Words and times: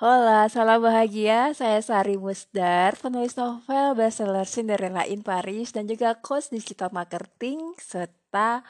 Hola, 0.00 0.48
salam 0.48 0.80
bahagia. 0.80 1.52
Saya 1.52 1.76
Sari 1.84 2.16
Musdar, 2.16 2.96
penulis 2.96 3.36
novel 3.36 3.92
bestseller 3.92 4.48
Cinderella 4.48 5.04
in 5.04 5.20
Paris 5.20 5.76
dan 5.76 5.84
juga 5.84 6.16
coach 6.16 6.48
digital 6.48 6.88
marketing 6.88 7.76
serta 7.76 8.64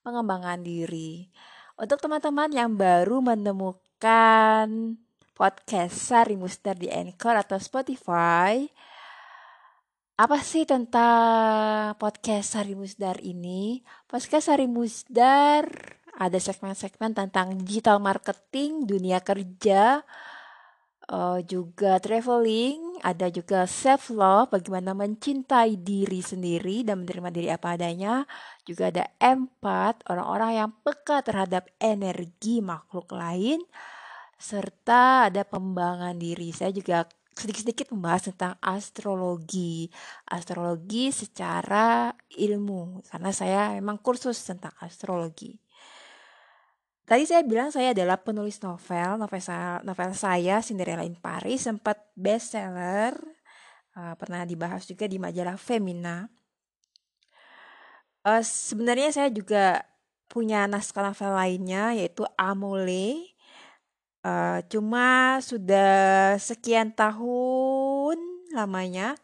pengembangan 0.00 0.64
diri. 0.64 1.28
Untuk 1.76 2.00
teman-teman 2.00 2.48
yang 2.56 2.80
baru 2.80 3.20
menemukan 3.20 4.96
podcast 5.36 6.00
Sari 6.00 6.40
Musdar 6.40 6.80
di 6.80 6.88
Anchor 6.88 7.36
atau 7.36 7.60
Spotify, 7.60 8.64
apa 10.16 10.40
sih 10.40 10.64
tentang 10.64 11.92
podcast 12.00 12.56
Sari 12.56 12.72
Musdar 12.72 13.20
ini? 13.20 13.84
Podcast 14.08 14.48
Sari 14.48 14.64
Musdar 14.64 15.68
ada 16.16 16.40
segmen-segmen 16.40 17.12
tentang 17.12 17.52
digital 17.68 18.00
marketing, 18.00 18.88
dunia 18.88 19.20
kerja, 19.20 20.08
uh, 21.10 21.42
juga 21.44 21.98
traveling, 21.98 23.02
ada 23.02 23.28
juga 23.28 23.66
self 23.66 24.08
love, 24.14 24.54
bagaimana 24.54 24.94
mencintai 24.94 25.76
diri 25.82 26.22
sendiri 26.22 26.86
dan 26.86 27.02
menerima 27.04 27.28
diri 27.34 27.48
apa 27.50 27.74
adanya. 27.74 28.24
Juga 28.64 28.88
ada 28.94 29.04
empat, 29.18 30.06
orang-orang 30.06 30.50
yang 30.64 30.70
peka 30.86 31.20
terhadap 31.26 31.68
energi 31.82 32.62
makhluk 32.62 33.10
lain 33.10 33.60
serta 34.40 35.28
ada 35.28 35.44
pembangunan 35.44 36.16
diri. 36.16 36.48
Saya 36.56 36.72
juga 36.72 37.04
sedikit-sedikit 37.36 37.92
membahas 37.92 38.32
tentang 38.32 38.56
astrologi. 38.64 39.92
Astrologi 40.24 41.12
secara 41.12 42.10
ilmu 42.36 43.04
karena 43.08 43.30
saya 43.36 43.60
memang 43.76 44.00
kursus 44.00 44.40
tentang 44.40 44.72
astrologi. 44.80 45.60
Tadi 47.10 47.26
saya 47.26 47.42
bilang 47.42 47.74
saya 47.74 47.90
adalah 47.90 48.22
penulis 48.22 48.62
novel, 48.62 49.18
novel 49.18 49.42
saya, 49.42 49.82
novel 49.82 50.14
saya 50.14 50.62
Cinderella 50.62 51.02
in 51.02 51.18
Paris 51.18 51.66
sempat 51.66 51.98
bestseller, 52.14 53.18
uh, 53.98 54.14
pernah 54.14 54.46
dibahas 54.46 54.86
juga 54.86 55.10
di 55.10 55.18
majalah 55.18 55.58
Femina. 55.58 56.30
Uh, 58.22 58.38
sebenarnya 58.46 59.10
saya 59.10 59.26
juga 59.26 59.82
punya 60.30 60.70
naskah 60.70 61.10
novel 61.10 61.34
lainnya 61.34 61.98
yaitu 61.98 62.22
Amole. 62.38 63.34
Uh, 64.22 64.62
cuma 64.70 65.42
sudah 65.42 66.38
sekian 66.38 66.94
tahun 66.94 68.22
lamanya 68.54 69.18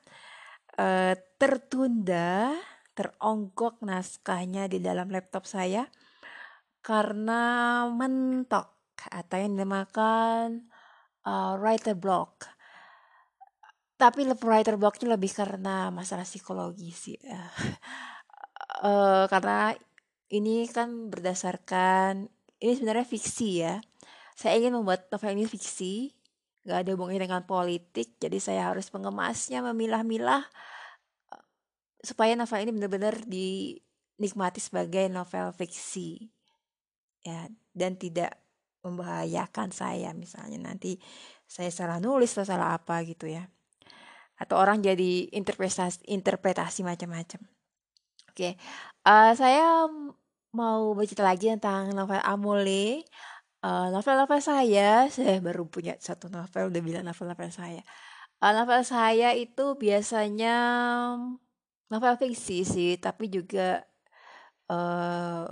uh, 0.75 1.15
tertunda, 1.39 2.51
teronggok 2.99 3.79
naskahnya 3.79 4.67
di 4.67 4.83
dalam 4.83 5.07
laptop 5.07 5.47
saya 5.47 5.87
karena 6.87 7.43
mentok 7.91 8.95
atau 9.11 9.37
yang 9.43 9.59
dinamakan 9.59 10.71
uh, 11.27 11.59
writer 11.59 11.99
block. 11.99 12.47
Tapi 13.99 14.23
writer 14.39 14.79
blocknya 14.79 15.19
lebih 15.19 15.35
karena 15.35 15.91
masalah 15.91 16.23
psikologi 16.23 16.95
sih. 16.95 17.19
uh, 18.87 19.27
karena 19.33 19.75
ini 20.31 20.71
kan 20.71 21.11
berdasarkan 21.11 22.31
ini 22.63 22.73
sebenarnya 22.79 23.03
fiksi 23.03 23.49
ya. 23.67 23.83
Saya 24.39 24.63
ingin 24.63 24.79
membuat 24.79 25.11
novel 25.11 25.35
ini 25.35 25.49
fiksi, 25.49 26.15
nggak 26.63 26.79
ada 26.87 26.91
hubungannya 26.95 27.25
dengan 27.25 27.43
politik, 27.49 28.21
jadi 28.21 28.37
saya 28.37 28.63
harus 28.69 28.93
mengemasnya, 28.93 29.65
memilah-milah 29.65 30.45
supaya 32.05 32.37
novel 32.37 32.69
ini 32.69 32.73
benar-benar 32.77 33.25
dinikmati 33.25 34.61
sebagai 34.61 35.09
novel 35.09 35.57
fiksi 35.57 36.36
ya 37.27 37.51
dan 37.75 37.99
tidak 37.99 38.39
membahayakan 38.87 39.75
saya. 39.75 40.15
Misalnya 40.15 40.63
nanti 40.63 41.03
saya 41.51 41.75
salah 41.75 41.99
nulis 41.99 42.31
atau 42.39 42.47
salah 42.47 42.79
apa 42.79 43.03
gitu 43.03 43.27
ya. 43.27 43.51
Atau 44.39 44.63
orang 44.63 44.79
jadi 44.79 45.27
interpretasi 45.35 46.07
interpretasi 46.07 46.87
macam-macam. 46.87 47.43
Oke 48.31 48.55
uh, 49.07 49.33
saya 49.33 49.87
mau 50.53 50.93
bercerita 50.93 51.23
lagi 51.23 51.53
tentang 51.55 51.95
novel 51.95 52.21
Amole. 52.27 53.07
Uh, 53.65 53.89
novel-novel 53.91 54.39
saya 54.43 55.09
saya 55.15 55.43
baru 55.43 55.67
punya 55.67 55.97
satu 55.99 56.29
novel 56.29 56.71
udah 56.71 56.83
bilang 56.83 57.05
novel-novel 57.07 57.51
saya. 57.51 57.83
Uh, 58.43 58.53
novel 58.53 58.83
saya 58.85 59.33
itu 59.33 59.79
biasanya 59.81 60.57
novel 61.89 62.15
fiksi 62.19 62.67
sih 62.67 62.93
tapi 62.99 63.31
juga 63.31 63.87
uh, 64.69 65.47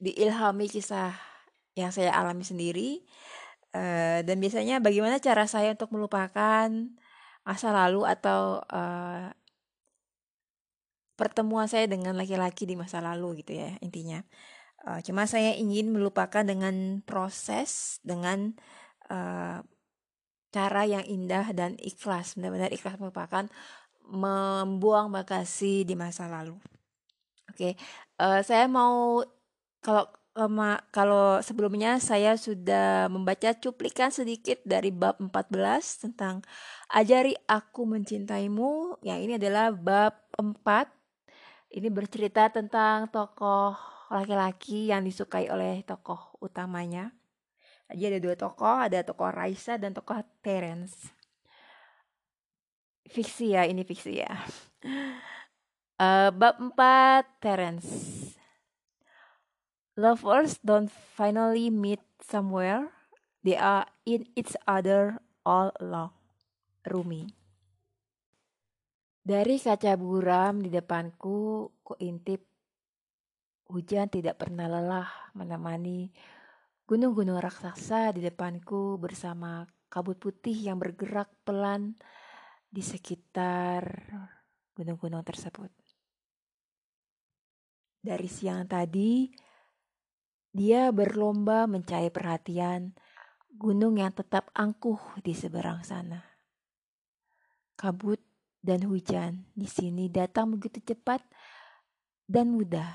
diilhami 0.00 0.68
kisah 0.68 1.16
yang 1.76 1.92
saya 1.92 2.12
alami 2.12 2.44
sendiri 2.44 3.04
uh, 3.76 4.20
dan 4.24 4.36
biasanya 4.40 4.80
bagaimana 4.80 5.20
cara 5.20 5.44
saya 5.48 5.76
untuk 5.76 5.92
melupakan 5.92 6.68
masa 7.46 7.68
lalu 7.70 8.02
atau 8.08 8.64
uh, 8.64 9.30
pertemuan 11.16 11.68
saya 11.68 11.88
dengan 11.88 12.16
laki-laki 12.16 12.68
di 12.68 12.76
masa 12.76 13.00
lalu 13.00 13.40
gitu 13.44 13.56
ya 13.56 13.72
intinya 13.80 14.20
uh, 14.84 15.00
cuma 15.00 15.24
saya 15.24 15.56
ingin 15.56 15.92
melupakan 15.92 16.44
dengan 16.44 17.00
proses 17.04 18.02
dengan 18.04 18.52
uh, 19.08 19.64
cara 20.52 20.82
yang 20.88 21.04
indah 21.04 21.52
dan 21.52 21.76
ikhlas 21.80 22.36
benar-benar 22.36 22.72
ikhlas 22.72 22.96
melupakan 23.00 23.48
membuang 24.06 25.10
bagasi 25.12 25.84
di 25.84 25.92
masa 25.92 26.28
lalu 26.28 26.56
oke 27.48 27.56
okay. 27.56 27.72
uh, 28.20 28.44
saya 28.44 28.64
mau 28.68 29.24
kalau 29.86 30.10
kalau 30.92 31.40
sebelumnya 31.40 31.96
saya 31.96 32.36
sudah 32.36 33.08
membaca 33.08 33.56
cuplikan 33.56 34.12
sedikit 34.12 34.60
dari 34.68 34.92
bab 34.92 35.16
14 35.16 36.10
tentang 36.10 36.44
ajari 36.92 37.32
aku 37.48 37.88
mencintaimu. 37.88 39.00
Yang 39.00 39.18
ini 39.22 39.32
adalah 39.40 39.72
bab 39.72 40.12
4. 40.36 40.92
Ini 41.72 41.88
bercerita 41.88 42.52
tentang 42.52 43.08
tokoh 43.08 43.78
laki-laki 44.12 44.92
yang 44.92 45.08
disukai 45.08 45.48
oleh 45.48 45.80
tokoh 45.88 46.36
utamanya. 46.44 47.16
Jadi 47.88 48.04
ada 48.12 48.20
dua 48.20 48.34
tokoh, 48.36 48.76
ada 48.76 49.00
tokoh 49.06 49.30
Raisa 49.32 49.80
dan 49.80 49.96
tokoh 49.96 50.20
Terence. 50.44 51.14
Fiksi 53.06 53.54
ya, 53.56 53.62
ini 53.64 53.86
fiksi 53.86 54.20
ya. 54.20 54.34
Uh, 55.96 56.28
bab 56.42 56.60
4 56.60 57.40
Terence. 57.40 57.88
Lovers 59.96 60.60
don't 60.60 60.92
finally 60.92 61.72
meet 61.72 62.04
somewhere. 62.20 62.92
They 63.40 63.56
are 63.56 63.88
in 64.04 64.28
each 64.36 64.52
other 64.68 65.24
all 65.40 65.72
along. 65.80 66.12
Rumi. 66.84 67.32
Dari 69.24 69.56
kaca 69.56 69.96
buram 69.96 70.60
di 70.60 70.68
depanku, 70.68 71.72
ku 71.80 71.92
intip 71.98 72.44
hujan 73.72 74.12
tidak 74.12 74.38
pernah 74.38 74.68
lelah 74.68 75.08
menemani 75.32 76.12
gunung-gunung 76.86 77.40
raksasa 77.42 78.14
di 78.14 78.22
depanku 78.22 79.00
bersama 79.00 79.66
kabut 79.90 80.20
putih 80.20 80.54
yang 80.54 80.78
bergerak 80.78 81.26
pelan 81.42 81.98
di 82.70 82.84
sekitar 82.84 83.82
gunung-gunung 84.76 85.24
tersebut. 85.24 85.72
Dari 87.98 88.28
siang 88.30 88.68
tadi, 88.70 89.26
dia 90.56 90.88
berlomba 90.88 91.68
mencari 91.68 92.08
perhatian 92.08 92.96
gunung 93.52 94.00
yang 94.00 94.08
tetap 94.08 94.48
angkuh 94.56 95.20
di 95.20 95.36
seberang 95.36 95.84
sana. 95.84 96.24
Kabut 97.76 98.16
dan 98.64 98.88
hujan 98.88 99.44
di 99.52 99.68
sini 99.68 100.08
datang 100.08 100.56
begitu 100.56 100.80
cepat 100.80 101.20
dan 102.24 102.56
mudah, 102.56 102.88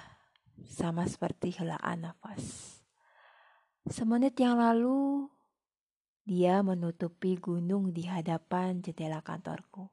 sama 0.66 1.06
seperti 1.06 1.54
helaan 1.54 2.10
nafas. 2.10 2.82
Semenit 3.86 4.34
yang 4.42 4.58
lalu, 4.58 5.30
dia 6.26 6.66
menutupi 6.66 7.38
gunung 7.38 7.94
di 7.94 8.10
hadapan 8.10 8.82
jendela 8.82 9.22
kantorku, 9.22 9.86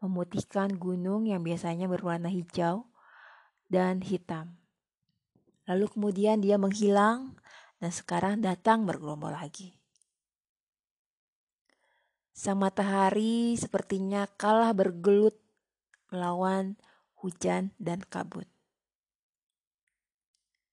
memutihkan 0.00 0.72
gunung 0.80 1.28
yang 1.28 1.44
biasanya 1.44 1.84
berwarna 1.84 2.32
hijau 2.32 2.88
dan 3.68 4.00
hitam 4.00 4.57
Lalu 5.68 5.86
kemudian 5.92 6.40
dia 6.40 6.56
menghilang 6.56 7.36
dan 7.76 7.92
sekarang 7.92 8.40
datang 8.40 8.88
bergelombol 8.88 9.36
lagi. 9.36 9.76
Sang 12.32 12.56
matahari 12.56 13.52
sepertinya 13.60 14.24
kalah 14.40 14.72
bergelut 14.72 15.36
melawan 16.08 16.80
hujan 17.20 17.76
dan 17.76 18.00
kabut. 18.00 18.48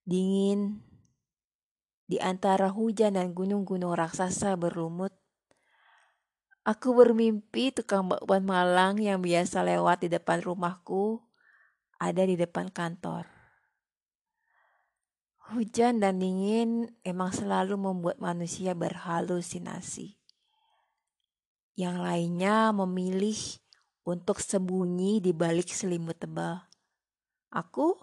Dingin 0.05 0.79
di 2.05 2.21
antara 2.21 2.69
hujan 2.69 3.17
dan 3.17 3.33
gunung-gunung 3.33 3.97
raksasa 3.97 4.55
berlumut. 4.55 5.11
Aku 6.65 6.97
bermimpi 6.97 7.73
tukang 7.73 8.09
bakwan 8.09 8.45
Malang 8.45 8.97
yang 9.01 9.21
biasa 9.21 9.61
lewat 9.65 10.05
di 10.05 10.09
depan 10.09 10.41
rumahku 10.41 11.21
ada 11.97 12.25
di 12.25 12.37
depan 12.37 12.69
kantor. 12.69 13.34
Hujan 15.53 16.01
dan 16.01 16.17
dingin 16.17 16.89
emang 17.05 17.29
selalu 17.29 17.77
membuat 17.77 18.17
manusia 18.17 18.73
berhalusinasi. 18.73 20.17
Yang 21.77 21.97
lainnya 22.01 22.73
memilih 22.73 23.37
untuk 24.09 24.41
sembunyi 24.41 25.21
di 25.21 25.37
balik 25.37 25.69
selimut 25.69 26.17
tebal. 26.17 26.65
Aku 27.53 27.93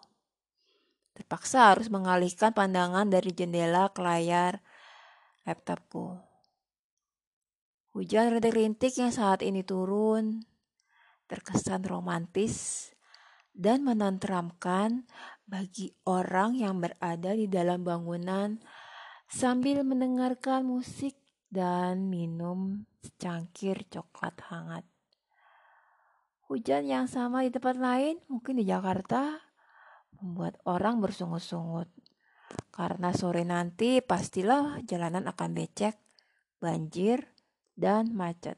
terpaksa 1.18 1.74
harus 1.74 1.90
mengalihkan 1.90 2.54
pandangan 2.54 3.10
dari 3.10 3.34
jendela 3.34 3.90
ke 3.90 3.98
layar 4.06 4.62
laptopku. 5.42 6.22
Hujan 7.92 8.38
rintik-rintik 8.38 8.94
yang 9.02 9.10
saat 9.10 9.42
ini 9.42 9.66
turun 9.66 10.46
terkesan 11.26 11.82
romantis 11.84 12.88
dan 13.52 13.84
menenteramkan 13.84 15.04
bagi 15.52 15.92
orang 16.08 16.56
yang 16.56 16.80
berada 16.80 17.36
di 17.36 17.44
dalam 17.44 17.84
bangunan 17.84 18.56
sambil 19.28 19.84
mendengarkan 19.84 20.64
musik 20.64 21.12
dan 21.52 22.08
minum 22.08 22.88
secangkir 23.04 23.84
coklat 23.92 24.32
hangat. 24.48 24.88
Hujan 26.48 26.88
yang 26.88 27.04
sama 27.04 27.44
di 27.44 27.52
tempat 27.52 27.76
lain, 27.76 28.16
mungkin 28.32 28.56
di 28.56 28.64
Jakarta, 28.64 29.44
membuat 30.16 30.56
orang 30.64 31.04
bersungut-sungut. 31.04 31.92
Karena 32.72 33.12
sore 33.12 33.44
nanti 33.44 34.00
pastilah 34.00 34.80
jalanan 34.88 35.28
akan 35.28 35.52
becek, 35.52 36.00
banjir, 36.64 37.28
dan 37.76 38.16
macet. 38.16 38.56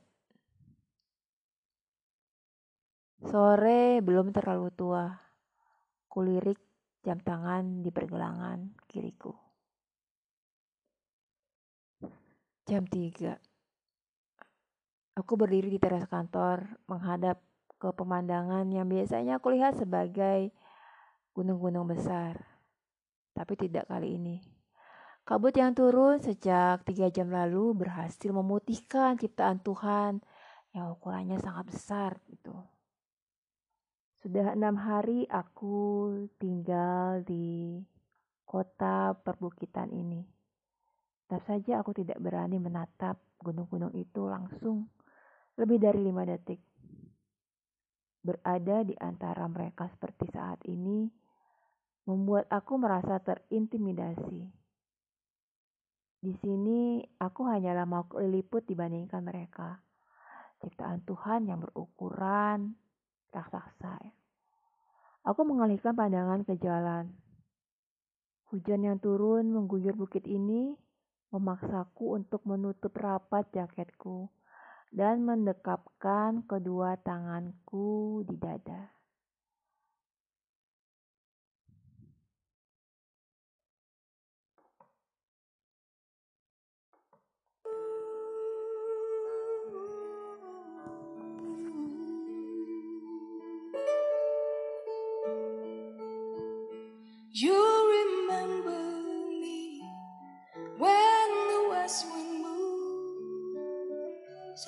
Sore 3.19 3.99
belum 3.99 4.31
terlalu 4.31 4.70
tua. 4.75 5.06
Kulirik 6.06 6.63
jam 7.05 7.21
tangan 7.21 7.85
di 7.85 7.93
pergelangan 7.93 8.73
kiriku. 8.89 9.37
Jam 12.65 12.89
3. 12.89 13.37
Aku 15.21 15.37
berdiri 15.37 15.69
di 15.69 15.77
teras 15.77 16.09
kantor 16.09 16.81
menghadap 16.89 17.45
ke 17.77 17.93
pemandangan 17.93 18.65
yang 18.73 18.89
biasanya 18.89 19.37
aku 19.37 19.53
lihat 19.53 19.77
sebagai 19.77 20.49
gunung-gunung 21.37 21.85
besar. 21.85 22.41
Tapi 23.37 23.53
tidak 23.61 23.85
kali 23.93 24.17
ini. 24.17 24.41
Kabut 25.29 25.53
yang 25.53 25.77
turun 25.77 26.25
sejak 26.25 26.89
tiga 26.89 27.12
jam 27.12 27.29
lalu 27.29 27.77
berhasil 27.85 28.33
memutihkan 28.33 29.21
ciptaan 29.21 29.61
Tuhan 29.61 30.25
yang 30.73 30.97
ukurannya 30.97 31.37
sangat 31.37 31.69
besar 31.69 32.17
gitu. 32.33 32.74
Sudah 34.25 34.56
enam 34.56 34.81
hari 34.81 35.29
aku 35.29 36.09
tinggal 36.41 37.21
di 37.29 37.76
kota 38.49 39.12
perbukitan 39.21 39.93
ini. 39.93 40.25
Tetap 41.29 41.44
saja 41.44 41.85
aku 41.85 41.93
tidak 41.93 42.17
berani 42.25 42.56
menatap 42.56 43.21
gunung-gunung 43.37 43.93
itu 43.93 44.25
langsung 44.25 44.88
lebih 45.61 45.76
dari 45.76 46.00
lima 46.00 46.25
detik. 46.25 46.56
Berada 48.25 48.81
di 48.88 48.97
antara 48.97 49.44
mereka 49.44 49.93
seperti 49.93 50.32
saat 50.32 50.65
ini 50.73 51.05
membuat 52.09 52.49
aku 52.49 52.81
merasa 52.81 53.20
terintimidasi. 53.20 54.41
Di 56.25 56.32
sini 56.41 57.05
aku 57.20 57.44
hanyalah 57.44 57.85
mau 57.85 58.09
liput 58.25 58.65
dibandingkan 58.65 59.20
mereka. 59.20 59.85
Ciptaan 60.65 61.05
Tuhan 61.05 61.44
yang 61.44 61.61
berukuran 61.61 62.83
raksasa. 63.34 63.98
Aku 65.26 65.42
mengalihkan 65.42 65.98
pandangan 65.98 66.46
ke 66.46 66.54
jalan. 66.62 67.10
Hujan 68.54 68.86
yang 68.86 69.02
turun 69.02 69.50
mengguyur 69.50 69.98
bukit 69.98 70.22
ini 70.31 70.78
memaksaku 71.34 72.14
untuk 72.14 72.46
menutup 72.46 72.94
rapat 72.94 73.50
jaketku 73.50 74.31
dan 74.94 75.26
mendekapkan 75.26 76.46
kedua 76.46 76.94
tanganku 77.02 78.22
di 78.22 78.38
dada. 78.38 78.94
You 97.36 97.50
remember 97.50 98.78
me 99.40 99.82
when 100.78 101.28
the 101.50 101.66
west 101.69 102.06
wind 102.12 102.44
moves 102.44 103.58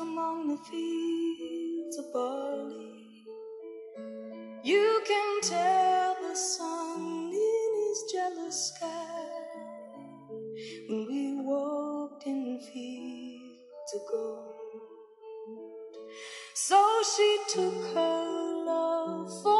among 0.00 0.48
the 0.48 0.56
fields 0.68 1.96
of 1.98 2.12
barley. 2.12 3.24
You 4.64 5.00
can 5.06 5.40
tell 5.42 6.16
the 6.28 6.34
sun 6.34 7.30
in 7.32 7.70
his 7.86 8.02
jealous 8.12 8.74
sky 8.74 9.28
when 10.88 11.06
we 11.06 11.34
walked 11.44 12.26
in 12.26 12.58
fields 12.72 13.94
of 13.94 14.00
gold. 14.10 14.54
So 16.54 16.82
she 17.14 17.38
took 17.48 17.94
her 17.94 18.64
love 18.66 19.30
for 19.44 19.56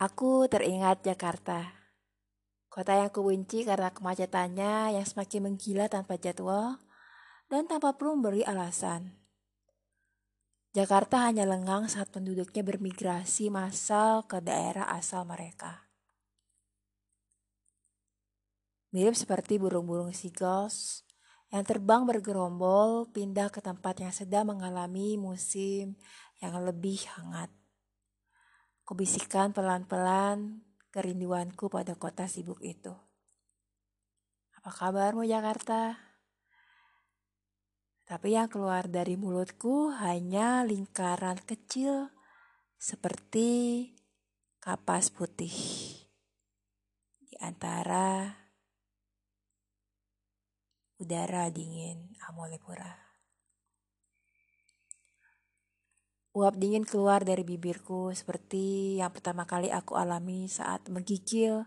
Aku 0.00 0.48
teringat 0.48 1.04
Jakarta. 1.04 1.76
Kota 2.72 2.96
yang 2.96 3.12
kubenci 3.12 3.68
karena 3.68 3.92
kemacetannya 3.92 4.96
yang 4.96 5.04
semakin 5.04 5.52
menggila 5.52 5.92
tanpa 5.92 6.16
jadwal 6.16 6.80
dan 7.52 7.68
tanpa 7.68 7.92
perlu 7.92 8.16
memberi 8.16 8.40
alasan. 8.40 9.12
Jakarta 10.72 11.28
hanya 11.28 11.44
lengang 11.44 11.84
saat 11.84 12.08
penduduknya 12.08 12.64
bermigrasi 12.64 13.52
massal 13.52 14.24
ke 14.24 14.40
daerah 14.40 14.88
asal 14.88 15.28
mereka. 15.28 15.92
Mirip 18.96 19.12
seperti 19.12 19.60
burung-burung 19.60 20.16
seagulls 20.16 21.04
yang 21.52 21.68
terbang 21.68 22.08
bergerombol 22.08 23.04
pindah 23.12 23.52
ke 23.52 23.60
tempat 23.60 24.00
yang 24.00 24.16
sedang 24.16 24.48
mengalami 24.48 25.20
musim 25.20 25.92
yang 26.40 26.56
lebih 26.56 27.04
hangat. 27.20 27.59
Kubisikkan 28.90 29.54
pelan-pelan 29.54 30.66
kerinduanku 30.90 31.70
pada 31.70 31.94
kota 31.94 32.26
sibuk 32.26 32.58
itu. 32.58 32.90
Apa 34.58 34.66
kabarmu 34.74 35.22
Jakarta? 35.30 35.94
Tapi 38.02 38.34
yang 38.34 38.50
keluar 38.50 38.90
dari 38.90 39.14
mulutku 39.14 39.94
hanya 39.94 40.66
lingkaran 40.66 41.38
kecil 41.38 42.10
seperti 42.82 43.94
kapas 44.58 45.14
putih. 45.14 45.54
Di 47.22 47.38
antara 47.46 48.26
udara 50.98 51.46
dingin 51.54 52.10
Amolepura. 52.26 53.09
Uap 56.30 56.54
dingin 56.54 56.86
keluar 56.86 57.26
dari 57.26 57.42
bibirku 57.42 58.14
seperti 58.14 58.94
yang 59.02 59.10
pertama 59.10 59.42
kali 59.50 59.66
aku 59.74 59.98
alami 59.98 60.46
saat 60.46 60.86
menggigil 60.86 61.66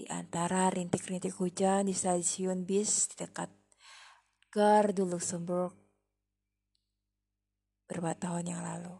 di 0.00 0.08
antara 0.08 0.72
rintik-rintik 0.72 1.36
hujan 1.36 1.84
di 1.84 1.92
stasiun 1.92 2.64
bis 2.64 3.12
dekat 3.20 3.52
Gare 4.48 4.96
du 4.96 5.04
Luxembourg 5.04 5.76
beberapa 7.84 8.16
tahun 8.16 8.56
yang 8.56 8.64
lalu. 8.64 8.96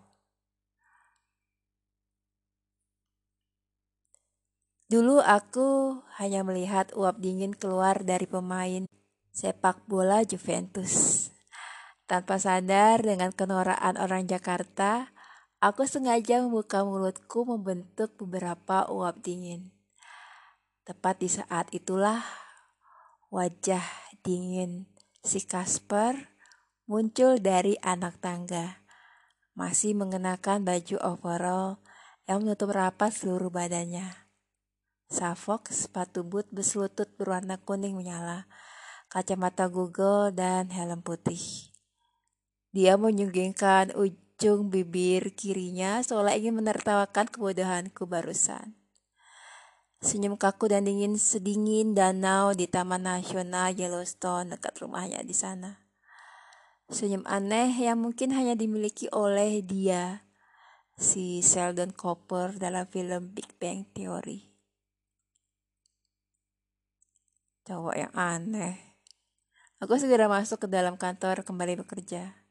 Dulu 4.92 5.24
aku 5.24 6.04
hanya 6.20 6.44
melihat 6.44 6.92
uap 6.92 7.16
dingin 7.16 7.56
keluar 7.56 8.04
dari 8.04 8.28
pemain 8.28 8.84
sepak 9.32 9.88
bola 9.88 10.20
Juventus. 10.20 11.32
Tanpa 12.06 12.38
sadar 12.38 13.02
dengan 13.02 13.34
kenoraan 13.34 13.98
orang 13.98 14.30
Jakarta, 14.30 15.10
aku 15.58 15.90
sengaja 15.90 16.38
membuka 16.38 16.86
mulutku 16.86 17.42
membentuk 17.42 18.14
beberapa 18.14 18.86
uap 18.86 19.26
dingin. 19.26 19.74
Tepat 20.86 21.18
di 21.18 21.26
saat 21.26 21.66
itulah 21.74 22.22
wajah 23.34 23.82
dingin 24.22 24.86
si 25.26 25.42
Kasper 25.42 26.30
muncul 26.86 27.42
dari 27.42 27.74
anak 27.82 28.22
tangga. 28.22 28.86
Masih 29.58 29.98
mengenakan 29.98 30.62
baju 30.62 30.96
overall 31.02 31.82
yang 32.30 32.46
menutup 32.46 32.70
rapat 32.70 33.10
seluruh 33.10 33.50
badannya. 33.50 34.06
Savok, 35.10 35.74
sepatu 35.74 36.22
boot 36.22 36.46
berselutut 36.54 37.10
berwarna 37.18 37.58
kuning 37.58 37.98
menyala, 37.98 38.46
kacamata 39.10 39.66
Google, 39.66 40.30
dan 40.30 40.70
helm 40.70 41.02
putih. 41.02 41.75
Dia 42.76 43.00
menyunggingkan 43.00 43.96
ujung 43.96 44.68
bibir 44.68 45.32
kirinya 45.32 46.04
seolah 46.04 46.36
ingin 46.36 46.60
menertawakan 46.60 47.24
kebodohanku 47.24 48.04
barusan. 48.04 48.76
Senyum 50.04 50.36
kaku 50.36 50.68
dan 50.68 50.84
dingin 50.84 51.16
sedingin 51.16 51.96
danau 51.96 52.52
di 52.52 52.68
Taman 52.68 53.08
Nasional 53.08 53.72
Yellowstone 53.72 54.52
dekat 54.52 54.76
rumahnya 54.84 55.24
di 55.24 55.32
sana. 55.32 55.88
Senyum 56.92 57.24
aneh 57.24 57.72
yang 57.80 57.96
mungkin 57.96 58.36
hanya 58.36 58.52
dimiliki 58.52 59.08
oleh 59.08 59.64
dia, 59.64 60.28
si 61.00 61.40
Sheldon 61.40 61.96
Cooper 61.96 62.60
dalam 62.60 62.84
film 62.92 63.32
Big 63.32 63.56
Bang 63.56 63.88
Theory. 63.96 64.52
Cowok 67.64 67.96
yang 67.96 68.12
aneh. 68.12 69.00
Aku 69.80 69.96
segera 69.96 70.28
masuk 70.28 70.60
ke 70.60 70.68
dalam 70.68 71.00
kantor 71.00 71.40
kembali 71.40 71.80
bekerja. 71.80 72.45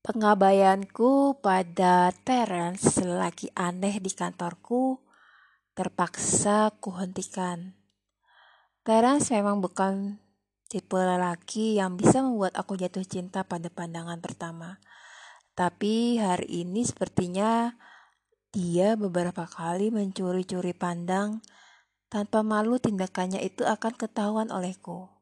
Pengabaianku 0.00 1.44
pada 1.44 2.08
Terence 2.24 3.04
lagi 3.04 3.52
aneh 3.52 4.00
di 4.00 4.08
kantorku 4.08 4.96
terpaksa 5.76 6.72
kuhentikan. 6.80 7.76
Terence 8.80 9.28
memang 9.28 9.60
bukan 9.60 10.16
tipe 10.72 10.96
lelaki 10.96 11.76
yang 11.76 12.00
bisa 12.00 12.24
membuat 12.24 12.56
aku 12.56 12.80
jatuh 12.80 13.04
cinta 13.04 13.44
pada 13.44 13.68
pandangan 13.68 14.24
pertama. 14.24 14.80
Tapi 15.52 16.16
hari 16.16 16.64
ini 16.64 16.80
sepertinya 16.80 17.76
dia 18.56 18.96
beberapa 18.96 19.44
kali 19.44 19.92
mencuri-curi 19.92 20.72
pandang, 20.72 21.44
tanpa 22.08 22.40
malu 22.40 22.80
tindakannya 22.80 23.44
itu 23.44 23.68
akan 23.68 23.92
ketahuan 24.00 24.48
olehku. 24.48 25.19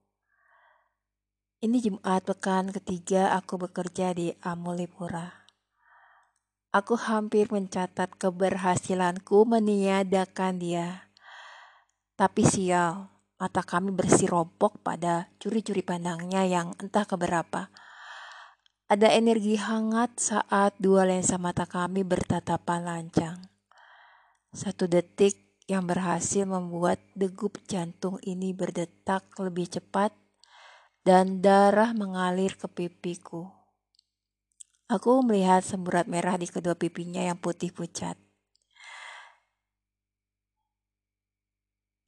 Ini 1.59 1.83
Jumat 1.83 2.23
pekan 2.23 2.71
ketiga 2.71 3.35
aku 3.35 3.59
bekerja 3.59 4.15
di 4.15 4.31
Amulipura. 4.47 5.43
Aku 6.71 6.95
hampir 6.95 7.51
mencatat 7.51 8.15
keberhasilanku 8.15 9.43
meniadakan 9.43 10.63
dia. 10.63 11.11
Tapi 12.15 12.47
sial, 12.47 13.11
mata 13.43 13.67
kami 13.67 13.91
bersih 13.91 14.31
ropok 14.31 14.79
pada 14.87 15.35
curi-curi 15.43 15.83
pandangnya 15.83 16.47
yang 16.47 16.79
entah 16.79 17.03
keberapa. 17.03 17.75
Ada 18.87 19.19
energi 19.19 19.59
hangat 19.59 20.15
saat 20.15 20.79
dua 20.79 21.11
lensa 21.11 21.43
mata 21.43 21.67
kami 21.67 22.07
bertatapan 22.07 22.87
lancang. 22.87 23.43
Satu 24.55 24.87
detik 24.87 25.35
yang 25.67 25.91
berhasil 25.91 26.47
membuat 26.47 27.03
degup 27.19 27.59
jantung 27.67 28.23
ini 28.23 28.55
berdetak 28.55 29.27
lebih 29.43 29.67
cepat 29.67 30.15
dan 31.03 31.45
darah 31.45 31.93
mengalir 31.93 32.55
ke 32.55 32.71
pipiku. 32.71 33.51
Aku 34.89 35.21
melihat 35.21 35.61
semburat 35.61 36.09
merah 36.09 36.41
di 36.41 36.49
kedua 36.49 36.73
pipinya 36.73 37.21
yang 37.21 37.37
putih 37.37 37.75
pucat. 37.75 38.17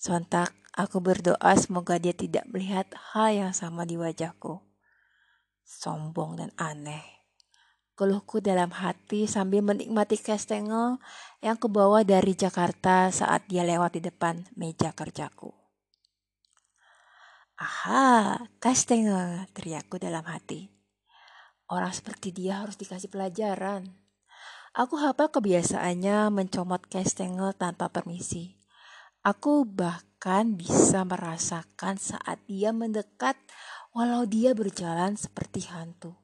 Sontak 0.01 0.57
aku 0.73 0.97
berdoa 1.05 1.53
semoga 1.61 2.01
dia 2.01 2.17
tidak 2.17 2.49
melihat 2.49 2.89
hal 3.13 3.37
yang 3.37 3.53
sama 3.53 3.85
di 3.85 4.01
wajahku 4.01 4.71
sombong 5.71 6.35
dan 6.35 6.51
aneh. 6.59 7.23
Keluhku 7.95 8.43
dalam 8.43 8.75
hati 8.75 9.31
sambil 9.31 9.63
menikmati 9.63 10.19
kastengel 10.19 10.99
yang 11.45 11.55
kubawa 11.61 12.03
dari 12.03 12.35
Jakarta 12.35 13.13
saat 13.13 13.47
dia 13.47 13.63
lewat 13.63 14.01
di 14.01 14.03
depan 14.03 14.49
meja 14.57 14.91
kerjaku. 14.91 15.60
Aha, 17.61 18.40
kastengel, 18.57 19.45
teriakku 19.52 20.00
dalam 20.00 20.25
hati. 20.25 20.73
Orang 21.69 21.93
seperti 21.93 22.33
dia 22.33 22.64
harus 22.64 22.81
dikasih 22.81 23.12
pelajaran. 23.12 23.85
Aku 24.73 24.97
hafal 24.97 25.29
kebiasaannya 25.29 26.33
mencomot 26.33 26.81
kastengel 26.88 27.52
tanpa 27.52 27.93
permisi. 27.93 28.57
Aku 29.21 29.69
bahkan 29.69 30.57
bisa 30.57 31.05
merasakan 31.05 32.00
saat 32.00 32.40
dia 32.49 32.73
mendekat 32.73 33.37
walau 33.93 34.25
dia 34.25 34.57
berjalan 34.57 35.21
seperti 35.21 35.69
hantu. 35.69 36.17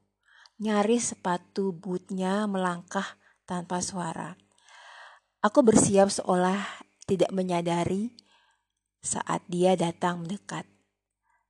Nyaris 0.57 1.13
sepatu 1.13 1.69
bootnya 1.69 2.49
melangkah 2.49 3.13
tanpa 3.45 3.77
suara. 3.85 4.33
Aku 5.45 5.61
bersiap 5.61 6.09
seolah 6.09 6.65
tidak 7.05 7.29
menyadari 7.29 8.17
saat 9.05 9.45
dia 9.45 9.77
datang 9.77 10.25
mendekat. 10.25 10.65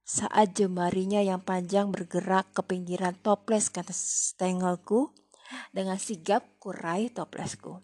Saat 0.07 0.55
jemarinya 0.55 1.19
yang 1.19 1.43
panjang 1.43 1.91
bergerak 1.91 2.47
ke 2.55 2.63
pinggiran 2.63 3.19
toples 3.19 3.67
kata 3.67 3.91
stengelku, 3.91 5.11
dengan 5.75 5.99
sigap 5.99 6.47
kurai 6.63 7.11
toplesku. 7.11 7.83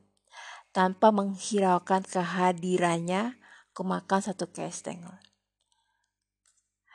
Tanpa 0.72 1.12
menghiraukan 1.12 2.08
kehadirannya, 2.08 3.36
kumakan 3.76 4.24
satu 4.24 4.48
kestengel. 4.50 5.20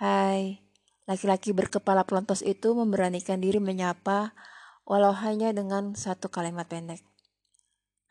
Hai, 0.00 0.68
Laki-laki 1.08 1.56
berkepala 1.56 2.04
pelontos 2.04 2.44
itu 2.44 2.76
memberanikan 2.76 3.40
diri 3.40 3.56
menyapa 3.64 4.37
walau 4.85 5.16
hanya 5.16 5.56
dengan 5.56 5.97
satu 5.97 6.28
kalimat 6.28 6.68
pendek. 6.68 7.00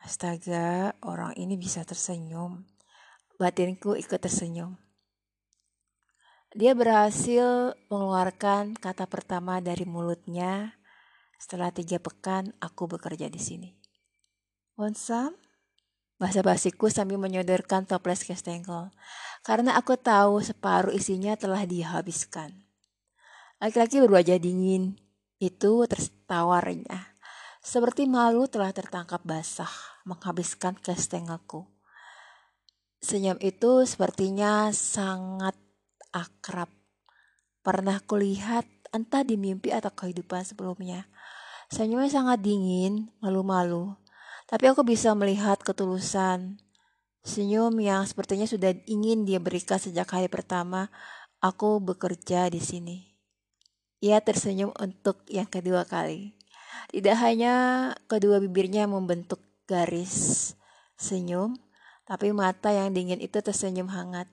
Astaga, 0.02 0.98
orang 1.06 1.30
ini 1.38 1.54
bisa 1.54 1.86
tersenyum. 1.86 2.66
Batinku 3.38 3.94
ikut 3.94 4.18
tersenyum. 4.18 4.74
Dia 6.56 6.72
berhasil 6.72 7.76
mengeluarkan 7.92 8.72
kata 8.80 9.04
pertama 9.04 9.60
dari 9.60 9.84
mulutnya 9.84 10.80
setelah 11.36 11.68
tiga 11.68 12.00
pekan 12.00 12.56
aku 12.56 12.88
bekerja 12.88 13.28
di 13.28 13.36
sini. 13.36 13.70
Want 14.80 14.96
some? 14.96 15.36
Bahasa 16.16 16.40
basiku 16.40 16.88
sambil 16.88 17.20
menyodorkan 17.20 17.84
toples 17.84 18.24
kestengel. 18.24 18.88
Karena 19.44 19.76
aku 19.76 20.00
tahu 20.00 20.40
separuh 20.40 20.90
isinya 20.96 21.36
telah 21.36 21.68
dihabiskan. 21.68 22.64
Laki-laki 23.60 24.00
berwajah 24.00 24.40
dingin 24.40 24.96
itu 25.36 25.84
tertawa 25.84 26.64
renyah. 26.64 27.12
Seperti 27.60 28.08
malu 28.08 28.48
telah 28.48 28.72
tertangkap 28.72 29.20
basah, 29.20 29.70
menghabiskan 30.08 30.80
kestengaku. 30.80 31.68
Senyum 33.04 33.36
itu 33.44 33.84
sepertinya 33.84 34.72
sangat 34.72 35.67
akrab. 36.12 36.70
Pernah 37.60 38.00
kulihat 38.04 38.64
entah 38.94 39.22
di 39.24 39.36
mimpi 39.36 39.74
atau 39.74 39.92
kehidupan 39.92 40.44
sebelumnya. 40.44 41.08
Senyumnya 41.68 42.08
sangat 42.08 42.40
dingin, 42.40 43.12
malu-malu. 43.20 43.92
Tapi 44.48 44.64
aku 44.72 44.80
bisa 44.80 45.12
melihat 45.12 45.60
ketulusan. 45.60 46.56
Senyum 47.20 47.76
yang 47.76 48.08
sepertinya 48.08 48.48
sudah 48.48 48.72
ingin 48.88 49.28
dia 49.28 49.36
berikan 49.36 49.76
sejak 49.76 50.08
hari 50.08 50.32
pertama 50.32 50.88
aku 51.44 51.76
bekerja 51.82 52.48
di 52.48 52.62
sini. 52.62 52.98
Ia 53.98 54.22
tersenyum 54.22 54.72
untuk 54.78 55.26
yang 55.28 55.50
kedua 55.50 55.84
kali. 55.84 56.38
Tidak 56.88 57.16
hanya 57.18 57.54
kedua 58.06 58.40
bibirnya 58.40 58.88
membentuk 58.88 59.42
garis, 59.68 60.54
senyum, 60.96 61.58
tapi 62.08 62.32
mata 62.32 62.72
yang 62.72 62.94
dingin 62.94 63.20
itu 63.20 63.42
tersenyum 63.42 63.90
hangat. 63.92 64.30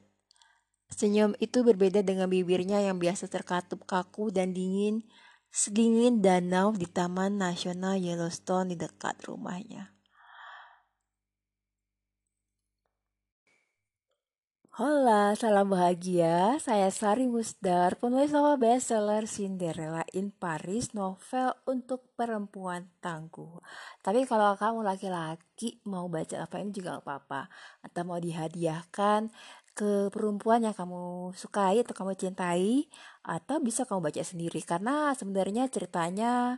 Senyum 0.95 1.35
itu 1.43 1.59
berbeda 1.59 1.99
dengan 2.07 2.31
bibirnya 2.31 2.79
yang 2.79 2.95
biasa 2.95 3.27
terkatup 3.27 3.83
kaku 3.83 4.31
dan 4.31 4.55
dingin, 4.55 5.03
sedingin 5.51 6.23
danau 6.23 6.71
di 6.71 6.87
Taman 6.87 7.35
Nasional 7.35 7.99
Yellowstone 7.99 8.71
di 8.71 8.79
dekat 8.79 9.19
rumahnya. 9.27 9.91
Hola, 14.75 15.31
salam 15.39 15.71
bahagia. 15.71 16.59
Saya 16.59 16.91
Sari 16.91 17.31
Musdar, 17.31 17.95
penulis 17.95 18.35
novel 18.35 18.59
bestseller 18.59 19.23
Cinderella 19.23 20.03
in 20.11 20.35
Paris, 20.35 20.91
novel 20.91 21.55
untuk 21.63 22.11
perempuan 22.19 22.91
tangguh. 22.99 23.63
Tapi 24.03 24.27
kalau 24.27 24.51
kamu 24.59 24.83
laki-laki 24.83 25.79
mau 25.87 26.11
baca 26.11 26.43
apa 26.43 26.59
ini 26.59 26.75
juga 26.75 26.99
gak 26.99 27.07
apa-apa. 27.07 27.47
Atau 27.87 28.03
mau 28.03 28.19
dihadiahkan 28.19 29.31
ke 29.75 30.09
perempuan 30.09 30.63
yang 30.63 30.73
kamu 30.73 31.35
sukai 31.35 31.83
atau 31.83 31.93
kamu 31.93 32.15
cintai. 32.15 32.87
Atau 33.21 33.59
bisa 33.59 33.83
kamu 33.83 34.09
baca 34.09 34.23
sendiri. 34.23 34.63
Karena 34.63 35.11
sebenarnya 35.13 35.67
ceritanya 35.67 36.57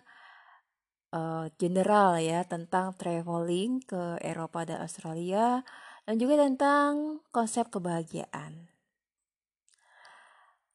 uh, 1.12 1.50
general 1.59 2.21
ya 2.21 2.45
tentang 2.45 2.95
traveling 2.95 3.83
ke 3.83 4.21
Eropa 4.24 4.63
dan 4.67 4.83
Australia 4.83 5.65
dan 6.07 6.15
juga 6.21 6.39
tentang 6.39 7.19
konsep 7.36 7.67
kebahagiaan. 7.67 8.71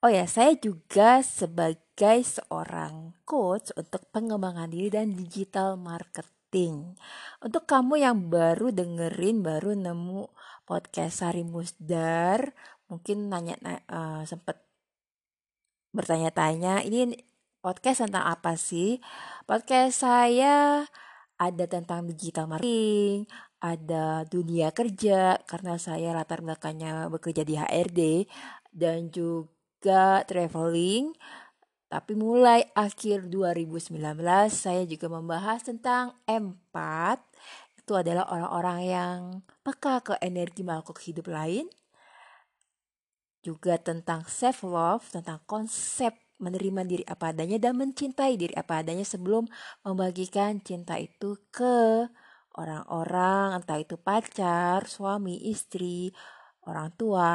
Oh 0.03 0.11
ya, 0.11 0.27
saya 0.27 0.59
juga 0.59 1.23
sebagai 1.23 2.27
seorang 2.27 3.15
coach 3.23 3.71
untuk 3.79 4.03
pengembangan 4.11 4.67
diri 4.67 4.91
dan 4.91 5.15
digital 5.15 5.79
marketing. 5.79 6.99
Untuk 7.39 7.71
kamu 7.71 8.03
yang 8.03 8.19
baru 8.27 8.75
dengerin, 8.75 9.47
baru 9.47 9.79
nemu 9.79 10.27
podcast 10.65 11.23
Sari 11.23 11.43
Musdar, 11.43 12.55
mungkin 12.87 13.29
nanya 13.29 13.57
uh, 13.91 14.23
sempet 14.25 14.63
bertanya-tanya, 15.93 16.83
ini 16.87 17.15
podcast 17.63 18.09
tentang 18.09 18.27
apa 18.27 18.57
sih? 18.59 18.99
Podcast 19.45 20.03
saya 20.03 20.89
ada 21.39 21.65
tentang 21.67 22.07
digital 22.07 22.47
marketing, 22.51 23.27
ada 23.63 24.27
dunia 24.27 24.75
kerja 24.75 25.39
karena 25.47 25.79
saya 25.79 26.11
latar 26.11 26.43
belakangnya 26.43 27.07
bekerja 27.07 27.47
di 27.47 27.55
HRD 27.55 28.01
dan 28.75 29.11
juga 29.15 30.27
traveling. 30.27 31.15
Tapi 31.87 32.17
mulai 32.17 32.67
akhir 32.73 33.29
2019 33.29 34.01
saya 34.49 34.83
juga 34.89 35.07
membahas 35.13 35.61
tentang 35.63 36.17
empat. 36.25 37.21
Itu 37.83 37.99
adalah 37.99 38.31
orang-orang 38.31 38.79
yang 38.87 39.19
peka 39.67 39.99
ke 40.07 40.15
energi 40.23 40.63
makhluk 40.63 41.03
hidup 41.03 41.27
lain. 41.27 41.67
Juga 43.43 43.75
tentang 43.75 44.23
self 44.31 44.63
love, 44.63 45.03
tentang 45.11 45.43
konsep 45.51 46.15
menerima 46.39 46.83
diri 46.87 47.05
apa 47.07 47.35
adanya 47.35 47.59
dan 47.59 47.79
mencintai 47.79 48.39
diri 48.39 48.55
apa 48.55 48.87
adanya 48.87 49.03
sebelum 49.03 49.51
membagikan 49.83 50.63
cinta 50.63 50.95
itu 50.99 51.39
ke 51.51 52.07
orang-orang 52.55 53.59
entah 53.59 53.79
itu 53.83 53.99
pacar, 53.99 54.87
suami, 54.87 55.51
istri, 55.51 56.15
orang 56.67 56.95
tua, 56.95 57.31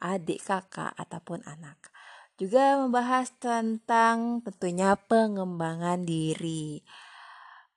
adik, 0.00 0.40
kakak, 0.44 0.96
ataupun 0.96 1.44
anak. 1.44 1.92
Juga 2.40 2.80
membahas 2.80 3.28
tentang 3.36 4.40
tentunya 4.40 4.96
pengembangan 4.96 6.08
diri. 6.08 6.80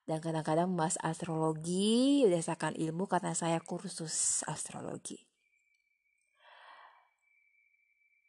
Dan 0.03 0.19
kadang-kadang 0.19 0.67
membahas 0.67 0.99
astrologi 0.99 2.27
berdasarkan 2.27 2.75
ilmu 2.75 3.07
karena 3.07 3.31
saya 3.31 3.63
kursus 3.63 4.43
astrologi. 4.43 5.15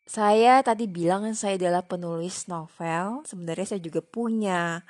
Saya 0.06 0.62
tadi 0.62 0.86
bilang 0.86 1.26
saya 1.34 1.58
adalah 1.58 1.82
penulis 1.82 2.46
novel. 2.46 3.26
Sebenarnya 3.26 3.74
saya 3.74 3.82
juga 3.82 3.98
punya 3.98 4.86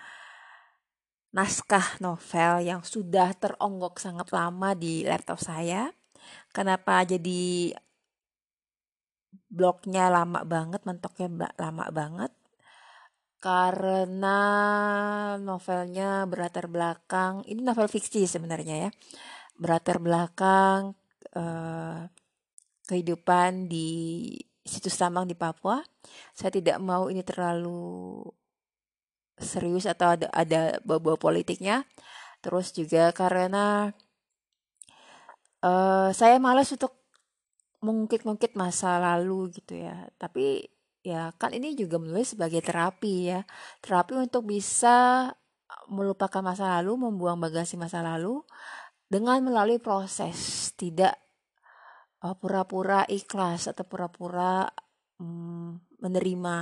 naskah 1.32 1.98
novel 2.04 2.68
yang 2.68 2.84
sudah 2.84 3.32
teronggok 3.32 3.96
sangat 3.96 4.28
lama 4.28 4.76
di 4.76 5.08
laptop 5.08 5.40
saya. 5.40 5.88
Kenapa 6.52 7.00
jadi 7.08 7.72
blognya 9.48 10.12
lama 10.12 10.44
banget, 10.44 10.84
mentoknya 10.84 11.48
lama 11.56 11.88
banget? 11.88 12.43
Karena 13.44 14.38
novelnya 15.36 16.24
berlatar 16.24 16.64
belakang, 16.64 17.44
ini 17.44 17.60
novel 17.60 17.92
fiksi 17.92 18.24
sebenarnya 18.24 18.88
ya, 18.88 18.90
berlatar 19.60 20.00
belakang 20.00 20.96
eh, 21.36 22.08
kehidupan 22.88 23.68
di 23.68 23.88
situs 24.64 24.96
tambang 24.96 25.28
di 25.28 25.36
Papua. 25.36 25.84
Saya 26.32 26.50
tidak 26.56 26.80
mau 26.80 27.12
ini 27.12 27.20
terlalu 27.20 28.24
serius 29.36 29.84
atau 29.84 30.16
ada 30.16 30.26
ada 30.32 30.80
bau-bau 30.80 31.20
politiknya. 31.20 31.84
Terus 32.40 32.72
juga 32.76 33.08
karena 33.12 33.88
uh, 35.64 36.10
saya 36.12 36.36
malas 36.36 36.68
untuk 36.76 36.92
mengungkit-ungkit 37.80 38.56
masa 38.56 39.00
lalu 39.00 39.52
gitu 39.52 39.80
ya. 39.80 40.08
Tapi 40.20 40.73
ya 41.04 41.30
kan 41.36 41.52
ini 41.52 41.76
juga 41.76 42.00
menulis 42.00 42.32
sebagai 42.32 42.64
terapi 42.64 43.30
ya. 43.30 43.40
Terapi 43.84 44.16
untuk 44.16 44.48
bisa 44.48 45.28
melupakan 45.92 46.40
masa 46.40 46.80
lalu, 46.80 47.08
membuang 47.08 47.38
bagasi 47.38 47.76
masa 47.76 48.00
lalu 48.00 48.40
dengan 49.06 49.44
melalui 49.44 49.76
proses, 49.78 50.72
tidak 50.74 51.14
oh, 52.24 52.34
pura-pura 52.40 53.04
ikhlas 53.04 53.68
atau 53.68 53.84
pura-pura 53.84 54.64
mm, 55.20 56.00
menerima 56.00 56.56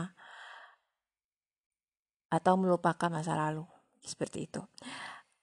atau 2.32 2.54
melupakan 2.58 3.12
masa 3.12 3.38
lalu 3.38 3.62
seperti 4.02 4.50
itu. 4.50 4.62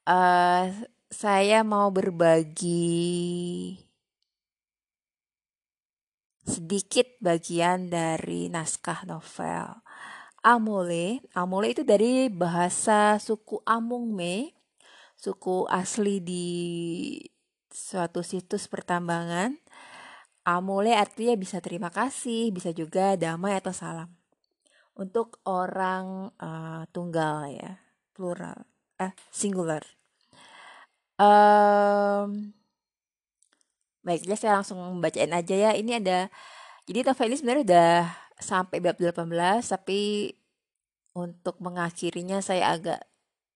Uh, 0.03 0.67
saya 1.09 1.61
mau 1.61 1.89
berbagi 1.93 3.77
sedikit 6.45 7.07
bagian 7.19 7.91
dari 7.91 8.47
naskah 8.47 9.03
novel 9.07 9.81
Amole. 10.39 11.19
Amole 11.35 11.75
itu 11.75 11.83
dari 11.83 12.31
bahasa 12.31 13.19
suku 13.19 13.59
Amungme, 13.67 14.55
suku 15.19 15.67
asli 15.67 16.23
di 16.23 16.47
suatu 17.67 18.23
situs 18.23 18.71
pertambangan. 18.71 19.59
Amole 20.47 20.95
artinya 20.95 21.35
bisa 21.35 21.59
terima 21.59 21.91
kasih, 21.91 22.55
bisa 22.55 22.71
juga 22.71 23.19
damai 23.19 23.59
atau 23.59 23.75
salam 23.75 24.19
untuk 24.99 25.39
orang 25.47 26.27
uh, 26.35 26.83
tunggal 26.91 27.47
ya 27.47 27.79
plural 28.11 28.67
eh 28.99 29.15
singular 29.31 29.79
um, 31.15 32.51
baiknya 34.03 34.35
saya 34.39 34.59
langsung 34.59 34.79
bacain 35.03 35.31
aja 35.35 35.55
ya 35.55 35.71
ini 35.75 35.99
ada 35.99 36.31
jadi 36.87 37.05
novel 37.05 37.29
ini 37.29 37.37
sebenarnya 37.37 37.63
udah 37.67 37.95
sampai 38.39 38.77
bab 38.79 38.95
18 38.95 39.19
tapi 39.67 40.31
untuk 41.13 41.59
mengakhirinya 41.59 42.39
saya 42.39 42.71
agak 42.71 43.01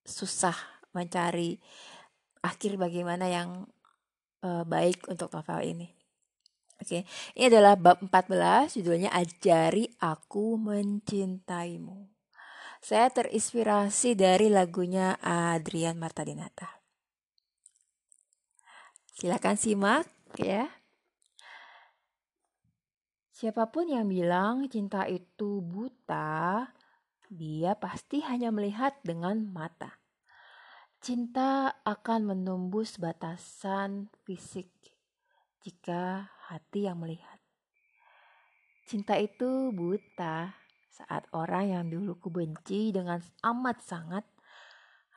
susah 0.04 0.56
mencari 0.92 1.64
akhir 2.44 2.76
bagaimana 2.76 3.32
yang 3.32 3.66
uh, 4.44 4.68
baik 4.68 5.08
untuk 5.08 5.32
novel 5.32 5.64
ini 5.64 5.88
Oke, 6.84 7.08
ini 7.40 7.48
adalah 7.48 7.80
bab 7.80 8.04
14, 8.04 8.76
judulnya 8.76 9.08
Ajari 9.16 9.88
Aku 10.04 10.60
Mencintaimu. 10.60 12.12
Saya 12.84 13.08
terinspirasi 13.08 14.20
dari 14.20 14.52
lagunya 14.52 15.16
Adrian 15.24 15.96
Marta 15.96 16.28
Dinata. 16.28 16.84
Silakan 19.16 19.56
simak 19.56 20.04
ya. 20.40 20.70
Siapa 23.34 23.68
pun 23.74 23.90
yang 23.90 24.08
bilang 24.08 24.70
cinta 24.72 25.04
itu 25.10 25.60
buta, 25.60 26.70
dia 27.28 27.74
pasti 27.76 28.22
hanya 28.24 28.54
melihat 28.54 28.96
dengan 29.04 29.42
mata. 29.50 30.00
Cinta 31.04 31.82
akan 31.84 32.32
menembus 32.32 32.96
batasan 32.96 34.08
fisik 34.24 34.72
jika 35.60 36.32
hati 36.48 36.88
yang 36.88 37.04
melihat. 37.04 37.42
Cinta 38.88 39.20
itu 39.20 39.76
buta 39.76 40.56
saat 40.88 41.28
orang 41.34 41.74
yang 41.74 41.86
dulu 41.92 42.16
ku 42.22 42.30
benci 42.32 42.94
dengan 42.94 43.20
amat 43.44 43.82
sangat 43.84 44.24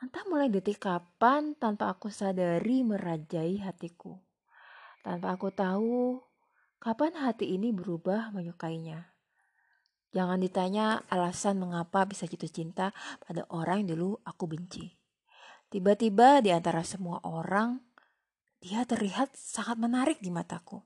entah 0.03 0.25
mulai 0.27 0.51
detik 0.51 0.83
kapan 0.83 1.55
tanpa 1.55 1.93
aku 1.95 2.11
sadari 2.11 2.83
merajai 2.83 3.61
hatiku. 3.63 4.26
Tanpa 5.01 5.35
aku 5.35 5.49
tahu 5.53 6.21
kapan 6.77 7.13
hati 7.17 7.57
ini 7.57 7.73
berubah 7.73 8.31
menyukainya. 8.31 9.17
Jangan 10.15 10.39
ditanya 10.39 11.03
alasan 11.11 11.59
mengapa 11.59 12.07
bisa 12.07 12.23
jatuh 12.25 12.49
cinta 12.49 12.95
pada 13.21 13.43
orang 13.51 13.83
yang 13.83 13.99
dulu 13.99 14.17
aku 14.23 14.47
benci. 14.47 14.95
Tiba-tiba 15.67 16.39
di 16.39 16.55
antara 16.55 16.79
semua 16.87 17.19
orang, 17.27 17.83
dia 18.63 18.87
terlihat 18.87 19.35
sangat 19.35 19.75
menarik 19.77 20.23
di 20.23 20.31
mataku. 20.31 20.79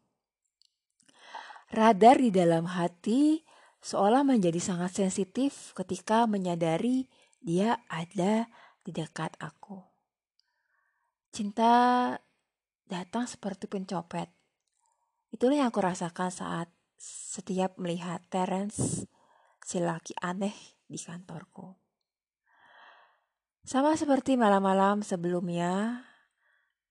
Radar 1.72 2.20
di 2.20 2.34
dalam 2.34 2.68
hati 2.68 3.46
seolah 3.80 4.28
menjadi 4.28 4.60
sangat 4.60 5.00
sensitif 5.00 5.72
ketika 5.78 6.28
menyadari 6.28 7.08
dia 7.40 7.80
ada 7.88 8.50
di 8.82 8.92
dekat 8.92 9.38
aku. 9.40 9.80
Cinta 11.32 12.18
datang 12.92 13.24
seperti 13.24 13.72
pencopet. 13.72 14.28
Itulah 15.32 15.64
yang 15.64 15.72
aku 15.72 15.80
rasakan 15.80 16.28
saat 16.28 16.68
setiap 17.00 17.80
melihat 17.80 18.20
Terence, 18.28 19.08
si 19.64 19.80
laki 19.80 20.12
aneh 20.20 20.54
di 20.92 21.00
kantorku. 21.00 21.80
Sama 23.64 23.96
seperti 23.96 24.36
malam-malam 24.36 25.00
sebelumnya, 25.08 26.04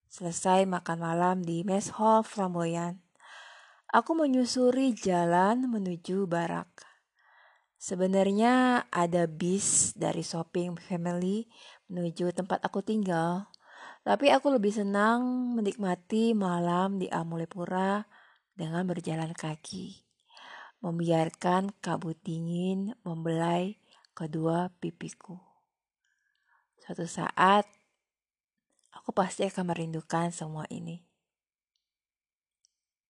selesai 0.08 0.64
makan 0.64 0.98
malam 1.04 1.36
di 1.44 1.60
mess 1.68 1.92
hall 2.00 2.24
flamboyan, 2.24 3.04
aku 3.92 4.16
menyusuri 4.16 4.96
jalan 4.96 5.68
menuju 5.68 6.24
barak. 6.24 6.70
Sebenarnya 7.76 8.86
ada 8.88 9.28
bis 9.28 9.92
dari 9.96 10.24
shopping 10.24 10.80
family 10.80 11.48
menuju 11.92 12.32
tempat 12.32 12.64
aku 12.64 12.80
tinggal, 12.80 13.50
tapi 14.00 14.32
aku 14.32 14.48
lebih 14.48 14.72
senang 14.72 15.52
menikmati 15.52 16.32
malam 16.32 16.96
di 16.96 17.06
Amulepura 17.12 18.08
dengan 18.56 18.88
berjalan 18.88 19.36
kaki, 19.36 20.00
membiarkan 20.80 21.76
kabut 21.84 22.16
dingin 22.24 22.96
membelai 23.04 23.76
kedua 24.16 24.72
pipiku. 24.80 25.36
Suatu 26.80 27.04
saat, 27.04 27.68
aku 28.92 29.12
pasti 29.12 29.44
akan 29.44 29.68
merindukan 29.68 30.32
semua 30.32 30.64
ini. 30.72 31.04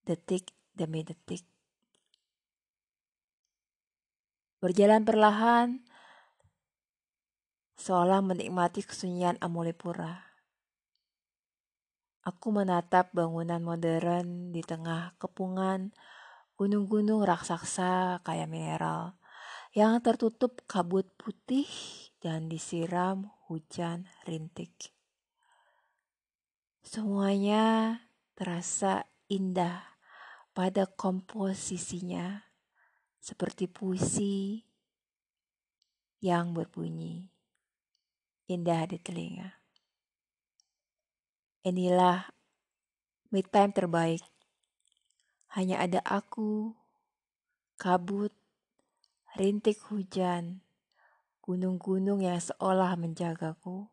Detik 0.03 0.51
demi 0.75 1.07
detik. 1.07 1.47
Berjalan 4.61 5.07
perlahan, 5.07 5.81
seolah 7.81 8.21
menikmati 8.21 8.85
kesunyian 8.85 9.41
Amulepura. 9.41 10.30
Aku 12.21 12.53
menatap 12.53 13.17
bangunan 13.17 13.65
modern 13.65 14.53
di 14.53 14.61
tengah 14.61 15.17
kepungan 15.17 15.89
gunung-gunung 16.61 17.25
raksasa 17.25 18.21
kaya 18.21 18.45
mineral 18.45 19.17
yang 19.73 19.97
tertutup 20.05 20.61
kabut 20.69 21.09
putih 21.17 21.65
dan 22.21 22.53
disiram 22.53 23.33
hujan 23.49 24.05
rintik. 24.29 24.93
Semuanya 26.85 27.97
terasa 28.37 29.09
indah 29.31 29.81
pada 30.53 30.85
komposisinya 30.85 32.45
seperti 33.17 33.65
puisi 33.65 34.61
yang 36.21 36.53
berbunyi 36.53 37.31
indah 38.51 38.85
di 38.91 38.99
telinga. 38.99 39.60
Inilah 41.61 42.25
me 43.29 43.45
time 43.45 43.69
terbaik. 43.69 44.25
Hanya 45.53 45.85
ada 45.85 46.01
aku, 46.09 46.73
kabut, 47.77 48.33
rintik 49.37 49.77
hujan, 49.93 50.65
gunung-gunung 51.45 52.25
yang 52.25 52.41
seolah 52.41 52.97
menjagaku, 52.97 53.93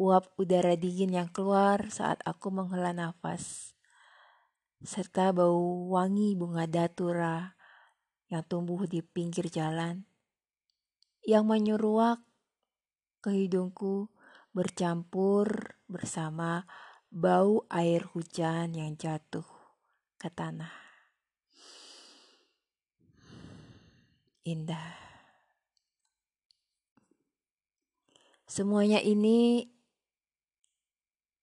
uap 0.00 0.32
udara 0.40 0.72
dingin 0.72 1.12
yang 1.12 1.28
keluar 1.28 1.92
saat 1.92 2.24
aku 2.24 2.48
menghela 2.48 2.96
nafas, 2.96 3.76
serta 4.80 5.36
bau 5.36 5.92
wangi 5.92 6.32
bunga 6.32 6.64
datura 6.64 7.60
yang 8.32 8.40
tumbuh 8.40 8.88
di 8.88 9.04
pinggir 9.04 9.52
jalan, 9.52 10.08
yang 11.28 11.44
menyeruak 11.44 12.24
ke 13.20 13.36
hidungku 13.36 14.13
bercampur 14.54 15.74
bersama 15.90 16.62
bau 17.10 17.66
air 17.66 18.06
hujan 18.14 18.70
yang 18.70 18.94
jatuh 18.94 19.44
ke 20.14 20.30
tanah. 20.30 20.70
Indah. 24.46 24.94
Semuanya 28.46 29.02
ini 29.02 29.66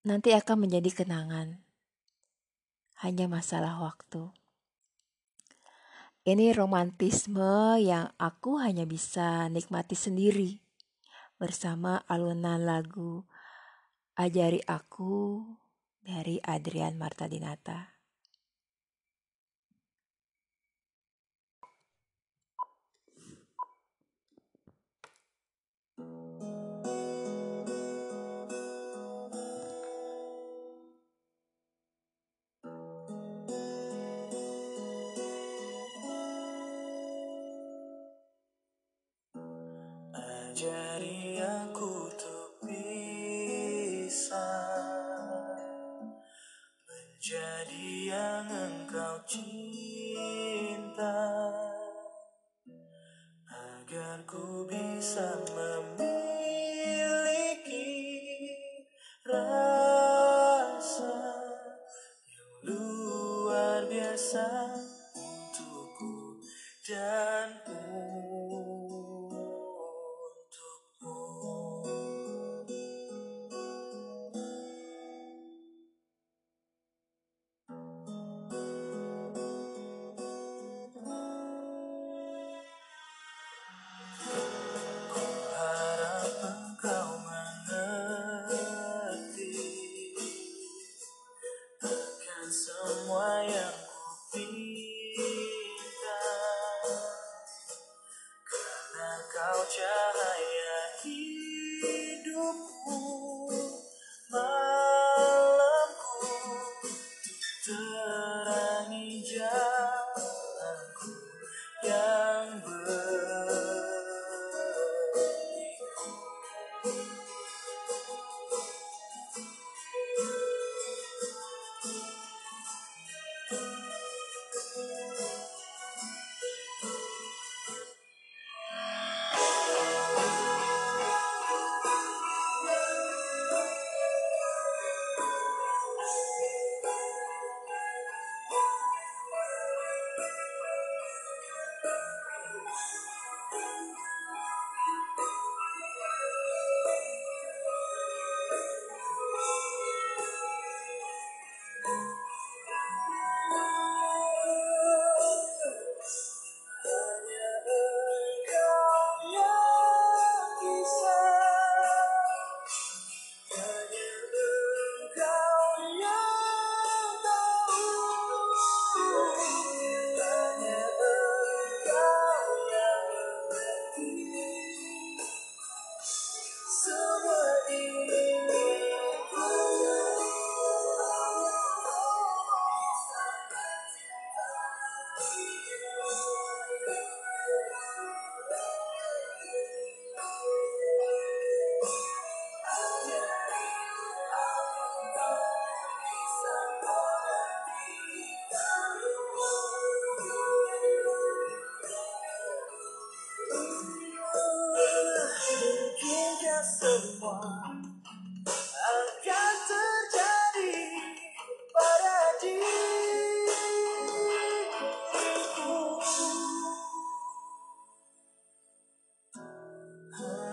nanti 0.08 0.32
akan 0.32 0.64
menjadi 0.64 1.04
kenangan. 1.04 1.60
Hanya 3.04 3.28
masalah 3.28 3.76
waktu. 3.84 4.32
Ini 6.24 6.54
romantisme 6.56 7.82
yang 7.82 8.14
aku 8.16 8.62
hanya 8.62 8.86
bisa 8.86 9.50
nikmati 9.50 9.98
sendiri 9.98 10.71
bersama 11.42 11.98
alunan 12.06 12.62
lagu 12.62 13.26
Ajari 14.14 14.62
Aku 14.62 15.42
dari 15.98 16.38
Adrian 16.38 17.02
Marta 17.02 17.26
Dinata. 17.26 18.01
Ajari 40.62 41.42
aku 41.42 41.91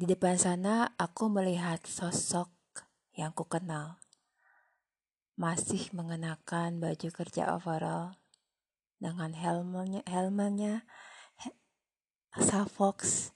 Di 0.00 0.08
depan 0.08 0.40
sana 0.40 0.96
aku 0.96 1.28
melihat 1.28 1.84
sosok 1.84 2.48
yang 3.12 3.36
kukenal. 3.36 4.00
Masih 5.36 5.92
mengenakan 5.92 6.80
baju 6.80 7.08
kerja 7.12 7.52
overall 7.52 8.16
dengan 8.96 9.36
helmnya, 9.36 10.00
helmnya 10.08 10.88
Fox 12.72 13.28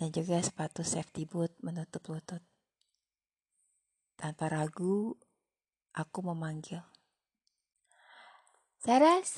dan 0.00 0.08
juga 0.08 0.40
sepatu 0.40 0.80
safety 0.80 1.28
boot 1.28 1.52
menutup 1.60 2.08
lutut. 2.08 2.40
Tanpa 4.16 4.48
ragu, 4.48 5.12
aku 5.92 6.18
memanggil. 6.24 6.80
Saras, 8.80 9.36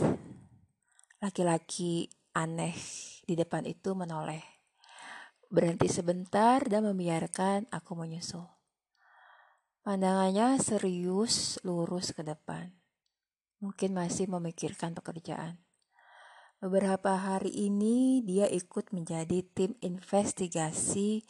laki-laki 1.19 2.15
aneh 2.31 2.79
di 3.27 3.35
depan 3.35 3.67
itu 3.67 3.91
menoleh. 3.99 4.52
Berhenti 5.53 5.85
sebentar 5.85 6.65
dan 6.65 6.89
membiarkan 6.89 7.69
aku 7.69 7.93
menyusul. 7.93 8.49
Pandangannya 9.85 10.57
serius 10.57 11.61
lurus 11.61 12.17
ke 12.17 12.25
depan. 12.25 12.73
Mungkin 13.61 13.93
masih 13.93 14.33
memikirkan 14.33 14.97
pekerjaan. 14.97 15.61
Beberapa 16.57 17.21
hari 17.21 17.69
ini 17.69 18.25
dia 18.25 18.49
ikut 18.49 18.97
menjadi 18.97 19.45
tim 19.53 19.77
investigasi 19.85 21.29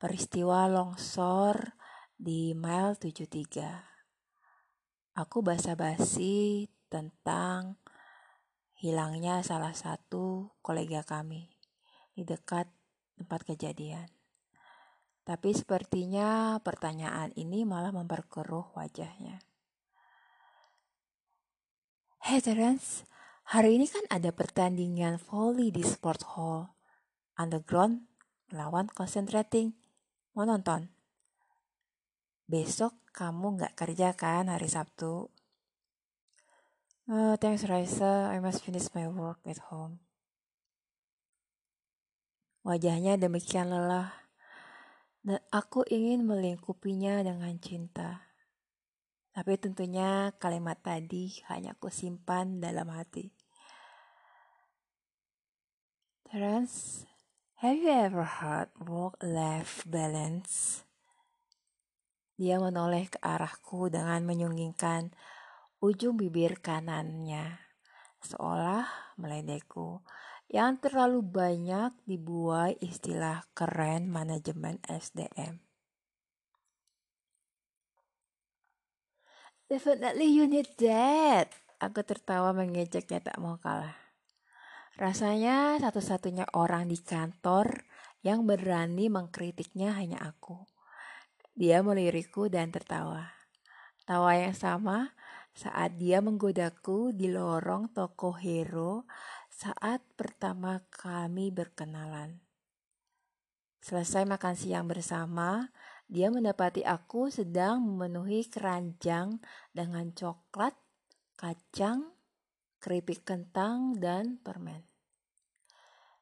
peristiwa 0.00 0.64
longsor 0.64 1.76
di 2.16 2.56
mile 2.56 2.96
73. 2.96 5.12
Aku 5.12 5.44
basa-basi 5.44 6.72
tentang 6.88 7.76
hilangnya 8.80 9.44
salah 9.44 9.76
satu 9.76 10.56
kolega 10.64 11.04
kami 11.04 11.52
di 12.16 12.24
dekat 12.24 12.77
tempat 13.18 13.42
kejadian. 13.42 14.06
Tapi 15.26 15.52
sepertinya 15.52 16.56
pertanyaan 16.64 17.34
ini 17.36 17.66
malah 17.66 17.92
memperkeruh 17.92 18.72
wajahnya. 18.78 19.44
Hey 22.24 22.40
Terence, 22.40 23.04
hari 23.52 23.76
ini 23.76 23.84
kan 23.90 24.06
ada 24.08 24.32
pertandingan 24.32 25.20
volley 25.20 25.68
di 25.68 25.84
sport 25.84 26.24
hall. 26.32 26.72
Underground 27.36 28.08
melawan 28.48 28.88
concentrating. 28.88 29.76
Mau 30.32 30.48
nonton? 30.48 30.88
Besok 32.48 32.96
kamu 33.12 33.60
nggak 33.60 33.76
kerja 33.76 34.16
kan 34.16 34.48
hari 34.48 34.72
Sabtu? 34.72 35.28
Oh, 37.08 37.34
thanks 37.40 37.68
Raisa, 37.68 38.32
I 38.32 38.40
must 38.40 38.64
finish 38.64 38.88
my 38.96 39.08
work 39.08 39.44
at 39.44 39.60
home. 39.68 40.07
Wajahnya 42.68 43.16
demikian 43.16 43.72
lelah, 43.72 44.12
dan 45.24 45.40
aku 45.48 45.88
ingin 45.88 46.28
melingkupinya 46.28 47.24
dengan 47.24 47.56
cinta. 47.56 48.28
Tapi 49.32 49.56
tentunya 49.56 50.36
kalimat 50.36 50.76
tadi 50.84 51.32
hanya 51.48 51.72
aku 51.72 51.88
simpan 51.88 52.60
dalam 52.60 52.92
hati. 52.92 53.32
Terence, 56.28 57.08
have 57.64 57.80
you 57.80 57.88
ever 57.88 58.28
heard 58.28 58.68
work-life 58.76 59.88
balance? 59.88 60.84
Dia 62.36 62.60
menoleh 62.60 63.08
ke 63.08 63.16
arahku 63.24 63.88
dengan 63.88 64.20
menyunggingkan 64.28 65.16
ujung 65.80 66.20
bibir 66.20 66.60
kanannya, 66.60 67.64
seolah 68.20 69.16
meledekku, 69.16 70.04
yang 70.48 70.80
terlalu 70.80 71.20
banyak 71.20 71.92
dibuai 72.08 72.80
istilah 72.80 73.44
keren 73.52 74.08
manajemen 74.08 74.80
SDM. 74.88 75.60
Definitely 79.68 80.32
you 80.32 80.48
need 80.48 80.72
that. 80.80 81.52
Aku 81.76 82.00
tertawa 82.00 82.56
mengejeknya 82.56 83.20
tak 83.20 83.36
mau 83.36 83.60
kalah. 83.60 83.94
Rasanya 84.96 85.76
satu-satunya 85.76 86.48
orang 86.56 86.88
di 86.88 86.96
kantor 86.96 87.84
yang 88.24 88.48
berani 88.48 89.12
mengkritiknya 89.12 89.92
hanya 89.94 90.24
aku. 90.24 90.64
Dia 91.52 91.84
melirikku 91.84 92.48
dan 92.48 92.72
tertawa. 92.72 93.30
Tawa 94.08 94.40
yang 94.40 94.56
sama 94.56 95.12
saat 95.52 96.00
dia 96.00 96.24
menggodaku 96.24 97.12
di 97.12 97.28
lorong 97.28 97.92
toko 97.92 98.32
hero 98.34 99.04
saat 99.58 100.06
pertama 100.14 100.78
kami 100.94 101.50
berkenalan. 101.50 102.38
Selesai 103.82 104.22
makan 104.22 104.54
siang 104.54 104.86
bersama, 104.86 105.74
dia 106.06 106.30
mendapati 106.30 106.86
aku 106.86 107.26
sedang 107.26 107.82
memenuhi 107.82 108.46
keranjang 108.46 109.42
dengan 109.74 110.14
coklat, 110.14 110.78
kacang, 111.34 112.06
keripik 112.78 113.26
kentang, 113.26 113.98
dan 113.98 114.38
permen. 114.46 114.86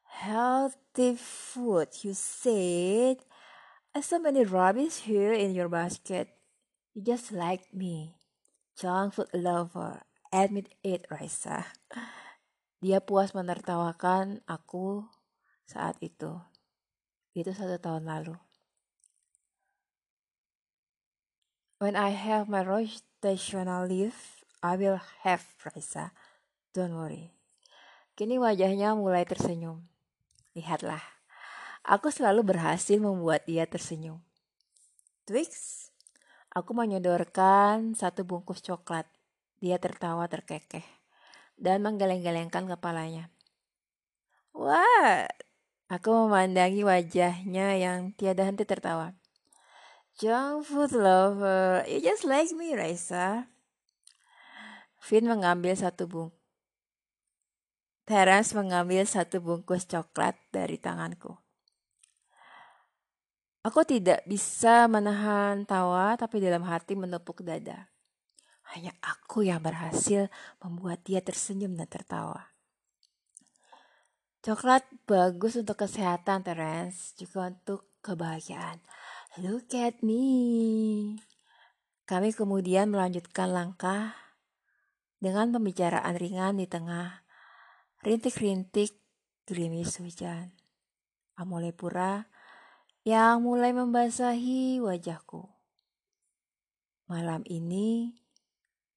Healthy 0.08 1.20
food, 1.20 1.92
you 2.00 2.16
said. 2.16 3.20
So 3.96 4.16
many 4.16 4.48
rubbish 4.48 5.04
here 5.04 5.36
in 5.36 5.52
your 5.52 5.68
basket. 5.68 6.32
You 6.96 7.04
just 7.04 7.32
like 7.36 7.68
me 7.76 8.16
junk 8.76 9.16
food 9.16 9.28
lover. 9.36 10.04
Admit 10.32 10.72
it, 10.80 11.04
Raisa. 11.12 11.68
Dia 12.80 13.00
puas 13.00 13.32
menertawakan 13.32 14.44
aku 14.44 15.04
saat 15.64 15.96
itu. 16.04 16.36
Itu 17.32 17.52
satu 17.56 17.80
tahun 17.80 18.08
lalu. 18.08 18.36
When 21.80 21.96
I 21.96 22.12
have 22.12 22.48
my 22.48 22.64
rotational 22.64 23.84
leave, 23.84 24.16
I 24.64 24.80
will 24.80 25.00
have 25.24 25.44
Raisa. 25.60 26.16
Don't 26.72 26.96
worry. 26.96 27.32
Kini 28.16 28.40
wajahnya 28.40 28.96
mulai 28.96 29.28
tersenyum. 29.28 29.84
Lihatlah, 30.56 31.04
aku 31.84 32.08
selalu 32.08 32.56
berhasil 32.56 32.96
membuat 32.96 33.44
dia 33.44 33.68
tersenyum. 33.68 34.24
Twix, 35.28 35.76
Aku 36.56 36.72
menyodorkan 36.72 37.92
satu 37.92 38.24
bungkus 38.24 38.64
coklat. 38.64 39.04
Dia 39.60 39.76
tertawa 39.76 40.24
terkekeh 40.24 40.95
dan 41.56 41.82
menggeleng-gelengkan 41.82 42.68
kepalanya. 42.68 43.32
Wah, 44.56 45.28
aku 45.88 46.08
memandangi 46.24 46.84
wajahnya 46.84 47.76
yang 47.76 48.12
tiada 48.16 48.44
henti 48.48 48.64
tertawa. 48.64 49.12
Junk 50.16 50.64
food 50.64 50.96
lover, 50.96 51.84
you 51.84 52.00
just 52.00 52.24
like 52.24 52.48
me, 52.56 52.72
Raisa. 52.72 53.52
Finn 54.96 55.28
mengambil 55.28 55.76
satu 55.76 56.08
bungkus. 56.08 56.36
Terence 58.06 58.54
mengambil 58.54 59.02
satu 59.02 59.42
bungkus 59.42 59.82
coklat 59.90 60.38
dari 60.54 60.78
tanganku. 60.78 61.34
Aku 63.66 63.82
tidak 63.82 64.22
bisa 64.30 64.86
menahan 64.86 65.66
tawa, 65.66 66.14
tapi 66.14 66.38
dalam 66.38 66.62
hati 66.62 66.94
menepuk 66.94 67.42
dada. 67.42 67.90
Hanya 68.74 68.96
aku 69.04 69.46
yang 69.46 69.62
berhasil 69.62 70.32
membuat 70.58 71.06
dia 71.06 71.22
tersenyum 71.22 71.78
dan 71.78 71.86
tertawa. 71.86 72.56
Coklat 74.46 74.86
bagus 75.10 75.58
untuk 75.58 75.82
kesehatan, 75.82 76.46
Terence, 76.46 77.18
juga 77.18 77.50
untuk 77.50 77.90
kebahagiaan. 78.02 78.78
Look 79.42 79.74
at 79.74 80.06
me. 80.06 81.18
Kami 82.06 82.30
kemudian 82.30 82.94
melanjutkan 82.94 83.50
langkah 83.50 84.14
dengan 85.18 85.50
pembicaraan 85.50 86.14
ringan 86.14 86.62
di 86.62 86.70
tengah 86.70 87.26
rintik-rintik 88.06 88.94
gerimis 89.50 89.98
hujan. 89.98 90.54
Amolepura 91.34 92.30
yang 93.02 93.42
mulai 93.42 93.74
membasahi 93.74 94.78
wajahku. 94.78 95.50
Malam 97.10 97.42
ini 97.50 98.14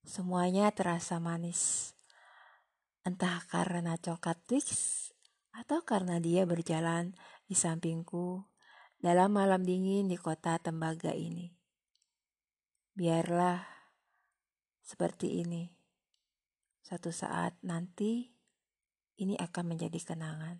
semuanya 0.03 0.71
terasa 0.71 1.17
manis. 1.17 1.93
Entah 3.03 3.43
karena 3.47 3.95
coklat 3.95 4.37
Twix 4.45 4.67
atau 5.55 5.83
karena 5.83 6.21
dia 6.21 6.43
berjalan 6.45 7.15
di 7.49 7.55
sampingku 7.57 8.43
dalam 8.99 9.31
malam 9.31 9.63
dingin 9.63 10.11
di 10.11 10.19
kota 10.19 10.59
tembaga 10.59 11.15
ini. 11.15 11.51
Biarlah 12.93 13.63
seperti 14.83 15.41
ini. 15.41 15.71
Satu 16.83 17.13
saat 17.13 17.55
nanti 17.61 18.33
ini 19.21 19.37
akan 19.37 19.75
menjadi 19.75 19.99
kenangan. 20.01 20.57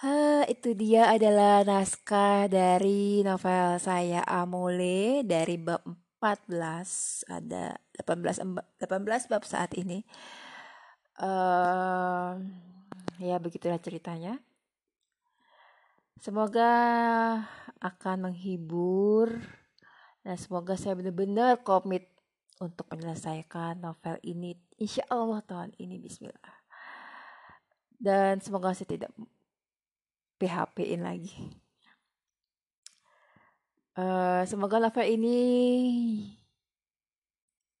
Ha, 0.00 0.48
itu 0.48 0.72
dia 0.72 1.12
adalah 1.12 1.60
naskah 1.60 2.48
dari 2.48 3.20
novel 3.20 3.76
saya 3.76 4.24
Amole 4.24 5.20
dari 5.28 5.60
bab 5.60 5.84
14 6.20 7.32
ada 7.32 7.80
18 7.96 8.44
18 8.44 9.32
bab 9.32 9.42
saat 9.48 9.72
ini. 9.74 10.04
Uh, 11.16 12.36
ya 13.16 13.40
begitulah 13.40 13.80
ceritanya. 13.80 14.36
Semoga 16.20 16.70
akan 17.80 18.28
menghibur 18.28 19.40
dan 20.20 20.36
semoga 20.36 20.76
saya 20.76 20.92
benar-benar 20.92 21.64
komit 21.64 22.12
untuk 22.60 22.84
menyelesaikan 22.92 23.80
novel 23.80 24.20
ini. 24.20 24.52
Insya 24.76 25.08
Allah 25.08 25.40
tahun 25.40 25.72
ini 25.80 25.96
Bismillah. 25.96 26.56
Dan 27.96 28.44
semoga 28.44 28.76
saya 28.76 28.92
tidak 28.92 29.12
PHP-in 30.36 31.00
lagi. 31.04 31.52
Uh, 33.98 34.46
semoga 34.46 34.78
novel 34.78 35.02
ini 35.02 35.40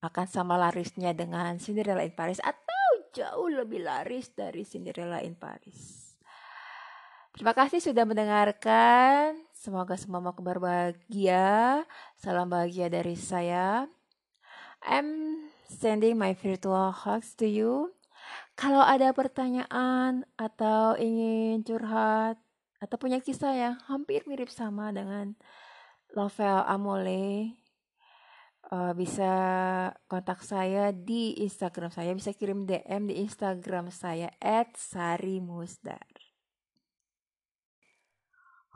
akan 0.00 0.26
sama 0.26 0.56
larisnya 0.56 1.14
dengan 1.14 1.54
Cinderella 1.60 2.02
in 2.02 2.16
Paris 2.16 2.40
atau 2.40 2.88
jauh 3.12 3.52
lebih 3.52 3.84
laris 3.84 4.32
dari 4.32 4.64
Cinderella 4.66 5.20
in 5.20 5.36
Paris. 5.36 6.10
Terima 7.30 7.54
kasih 7.54 7.78
sudah 7.78 8.02
mendengarkan. 8.02 9.38
Semoga 9.54 9.94
semua 9.94 10.18
mau 10.18 10.34
kabar. 10.34 10.58
Salam 12.18 12.50
bahagia 12.50 12.90
dari 12.90 13.14
saya. 13.14 13.86
I'm 14.82 15.38
sending 15.68 16.18
my 16.18 16.34
virtual 16.34 16.90
hugs 16.90 17.36
to 17.38 17.46
you. 17.46 17.94
Kalau 18.58 18.82
ada 18.82 19.14
pertanyaan 19.14 20.26
atau 20.36 20.96
ingin 20.98 21.62
curhat 21.62 22.36
atau 22.80 22.96
punya 22.96 23.20
kisah 23.20 23.52
yang 23.52 23.76
hampir 23.88 24.24
mirip 24.24 24.48
sama 24.48 24.92
dengan 24.92 25.36
novel 26.16 26.62
Amole 26.66 27.54
uh, 28.70 28.92
bisa 28.94 29.32
kontak 30.10 30.42
saya 30.42 30.90
di 30.90 31.38
Instagram 31.42 31.90
saya 31.90 32.14
bisa 32.14 32.30
kirim 32.34 32.66
DM 32.66 33.10
di 33.10 33.22
Instagram 33.22 33.92
saya 33.94 34.30
@sarimusdar. 34.74 36.08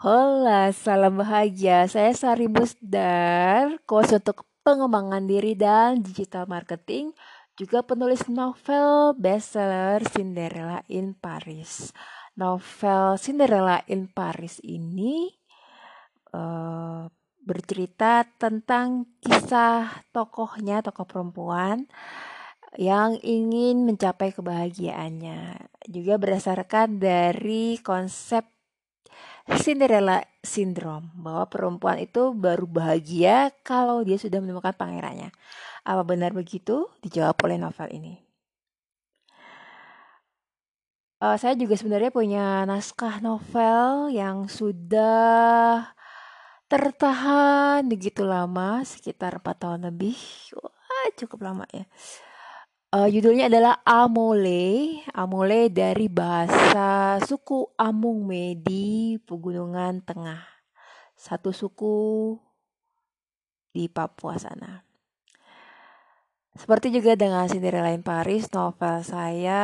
Hola, 0.05 0.75
salam 0.75 1.23
bahagia. 1.23 1.87
Saya 1.87 2.13
Sari 2.13 2.51
Musdar, 2.51 3.79
coach 3.87 4.11
untuk 4.13 4.45
pengembangan 4.67 5.25
diri 5.25 5.55
dan 5.55 6.03
digital 6.03 6.51
marketing, 6.51 7.15
juga 7.57 7.81
penulis 7.87 8.27
novel 8.27 9.15
bestseller 9.17 10.03
Cinderella 10.11 10.83
in 10.91 11.15
Paris 11.15 11.95
novel 12.35 13.15
Cinderella 13.19 13.83
in 13.87 14.11
Paris 14.11 14.59
ini 14.67 15.31
uh, 16.35 17.07
bercerita 17.45 18.25
tentang 18.41 19.05
kisah 19.21 20.05
tokohnya, 20.11 20.81
tokoh 20.81 21.05
perempuan 21.05 21.87
yang 22.75 23.21
ingin 23.23 23.87
mencapai 23.87 24.35
kebahagiaannya. 24.35 25.71
Juga 25.87 26.19
berdasarkan 26.19 26.99
dari 26.99 27.79
konsep 27.85 28.49
Cinderella 29.45 30.25
Syndrome 30.41 31.13
bahwa 31.21 31.45
perempuan 31.53 32.01
itu 32.01 32.33
baru 32.33 32.65
bahagia 32.65 33.53
kalau 33.61 34.01
dia 34.01 34.17
sudah 34.17 34.41
menemukan 34.41 34.73
pangerannya. 34.73 35.29
Apa 35.85 36.03
benar 36.03 36.33
begitu? 36.33 36.89
Dijawab 37.05 37.37
oleh 37.45 37.61
novel 37.61 37.89
ini. 37.93 38.15
Uh, 41.21 41.37
saya 41.41 41.57
juga 41.57 41.77
sebenarnya 41.77 42.13
punya 42.13 42.65
naskah 42.69 43.21
novel 43.21 44.13
yang 44.13 44.49
sudah 44.49 45.93
tertahan 46.75 47.87
begitu 47.87 48.27
lama, 48.27 48.83
sekitar 48.83 49.39
4 49.39 49.47
tahun 49.63 49.81
lebih. 49.95 50.19
Wah, 50.59 51.07
cukup 51.15 51.47
lama 51.47 51.63
ya. 51.71 51.87
Uh, 52.91 53.07
judulnya 53.07 53.47
adalah 53.47 53.79
Amole. 53.87 54.99
Amole 55.15 55.71
dari 55.71 56.11
bahasa 56.11 57.23
suku 57.23 57.79
Amung 57.79 58.27
Medi, 58.27 59.23
Pegunungan 59.23 60.03
Tengah. 60.03 60.43
Satu 61.15 61.55
suku 61.55 62.35
di 63.71 63.87
Papua 63.87 64.35
sana. 64.35 64.83
Seperti 66.59 66.91
juga 66.91 67.15
dengan 67.15 67.47
Cinderella 67.47 67.95
in 67.95 68.03
Paris, 68.03 68.51
novel 68.51 69.07
saya 69.07 69.63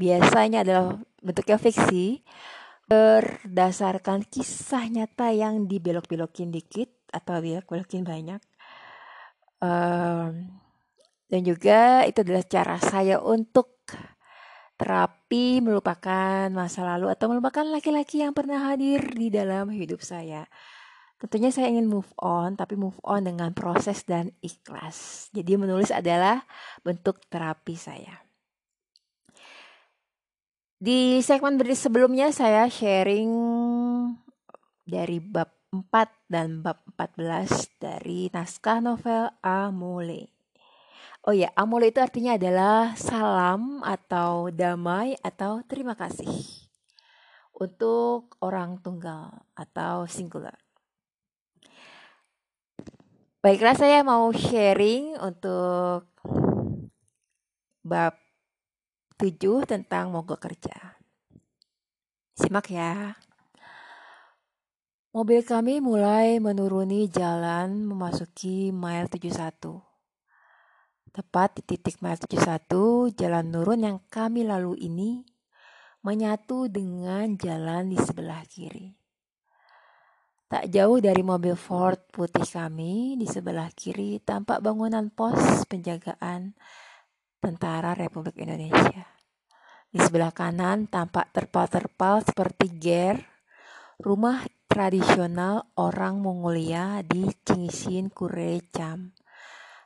biasanya 0.00 0.64
adalah 0.64 0.96
bentuknya 1.20 1.60
fiksi 1.60 2.24
berdasarkan 2.86 4.26
kisah 4.26 4.86
nyata 4.90 5.30
yang 5.32 5.66
dibelok-belokin 5.66 6.50
dikit 6.52 6.90
atau 7.12 7.40
belok-belokin 7.40 8.02
banyak. 8.04 8.40
Um, 9.62 10.62
dan 11.30 11.40
juga 11.46 12.04
itu 12.04 12.20
adalah 12.20 12.44
cara 12.44 12.76
saya 12.82 13.16
untuk 13.22 13.72
terapi 14.76 15.62
melupakan 15.62 16.50
masa 16.50 16.82
lalu 16.82 17.06
atau 17.12 17.30
melupakan 17.30 17.62
laki-laki 17.62 18.20
yang 18.20 18.34
pernah 18.34 18.72
hadir 18.72 19.14
di 19.14 19.30
dalam 19.30 19.70
hidup 19.70 20.02
saya. 20.02 20.44
Tentunya 21.22 21.54
saya 21.54 21.70
ingin 21.70 21.86
move 21.86 22.10
on, 22.18 22.58
tapi 22.58 22.74
move 22.74 22.98
on 23.06 23.22
dengan 23.22 23.54
proses 23.54 24.02
dan 24.02 24.34
ikhlas. 24.42 25.30
Jadi 25.30 25.54
menulis 25.54 25.94
adalah 25.94 26.42
bentuk 26.82 27.22
terapi 27.30 27.78
saya. 27.78 28.21
Di 30.82 31.22
segmen 31.22 31.62
beri 31.62 31.78
sebelumnya 31.78 32.34
saya 32.34 32.66
sharing 32.66 33.30
dari 34.82 35.22
bab 35.22 35.54
4 35.70 36.26
dan 36.26 36.58
bab 36.58 36.82
14 36.98 37.78
dari 37.78 38.26
naskah 38.34 38.82
novel 38.82 39.30
Amole. 39.46 40.34
Oh 41.22 41.30
ya, 41.30 41.54
Amole 41.54 41.94
itu 41.94 42.02
artinya 42.02 42.34
adalah 42.34 42.98
salam 42.98 43.78
atau 43.86 44.50
damai 44.50 45.14
atau 45.22 45.62
terima 45.70 45.94
kasih 45.94 46.34
untuk 47.54 48.34
orang 48.42 48.82
tunggal 48.82 49.46
atau 49.54 50.10
singular. 50.10 50.58
Baiklah 53.38 53.78
saya 53.78 54.02
mau 54.02 54.34
sharing 54.34 55.14
untuk 55.22 56.10
bab 57.86 58.21
7 59.22 59.62
tentang 59.70 60.10
mogok 60.10 60.42
kerja. 60.42 60.98
Simak 62.34 62.74
ya. 62.74 63.14
Mobil 65.14 65.46
kami 65.46 65.78
mulai 65.78 66.42
menuruni 66.42 67.06
jalan 67.06 67.86
memasuki 67.86 68.74
mile 68.74 69.06
71. 69.06 69.78
Tepat 71.14 71.54
di 71.54 71.62
titik 71.62 72.02
mile 72.02 72.18
71, 72.18 73.14
jalan 73.14 73.46
nurun 73.46 73.86
yang 73.86 73.98
kami 74.10 74.42
lalu 74.42 74.74
ini 74.82 75.22
menyatu 76.02 76.66
dengan 76.66 77.38
jalan 77.38 77.94
di 77.94 78.02
sebelah 78.02 78.42
kiri. 78.50 78.90
Tak 80.50 80.66
jauh 80.66 80.98
dari 80.98 81.22
mobil 81.22 81.54
Ford 81.54 82.10
putih 82.10 82.42
kami, 82.42 83.14
di 83.14 83.30
sebelah 83.30 83.70
kiri 83.70 84.18
tampak 84.18 84.58
bangunan 84.58 85.14
pos 85.14 85.62
penjagaan 85.70 86.58
Tentara 87.38 87.94
Republik 87.94 88.42
Indonesia. 88.42 89.11
Di 89.92 90.00
sebelah 90.00 90.32
kanan 90.32 90.88
tampak 90.88 91.36
terpal-terpal 91.36 92.24
seperti 92.24 92.72
ger, 92.80 93.20
rumah 94.00 94.40
tradisional 94.64 95.68
orang 95.76 96.16
Mongolia 96.16 97.04
di 97.04 97.28
Cingsin 97.44 98.08
Kurecam. 98.08 99.12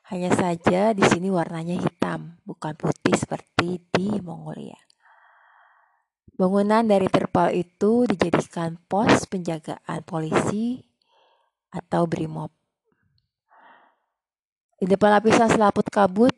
Hanya 0.07 0.31
saja 0.31 0.95
di 0.95 1.03
sini 1.03 1.27
warnanya 1.27 1.75
hitam, 1.83 2.39
bukan 2.47 2.79
putih 2.79 3.19
seperti 3.19 3.83
di 3.91 4.23
Mongolia. 4.23 4.79
Bangunan 6.39 6.87
dari 6.87 7.11
terpal 7.11 7.51
itu 7.51 8.07
dijadikan 8.07 8.79
pos 8.87 9.27
penjagaan 9.27 10.07
polisi 10.07 10.87
atau 11.75 12.07
brimob. 12.07 12.55
Di 14.79 14.87
depan 14.87 15.19
lapisan 15.19 15.51
selaput 15.51 15.91
kabut 15.91 16.31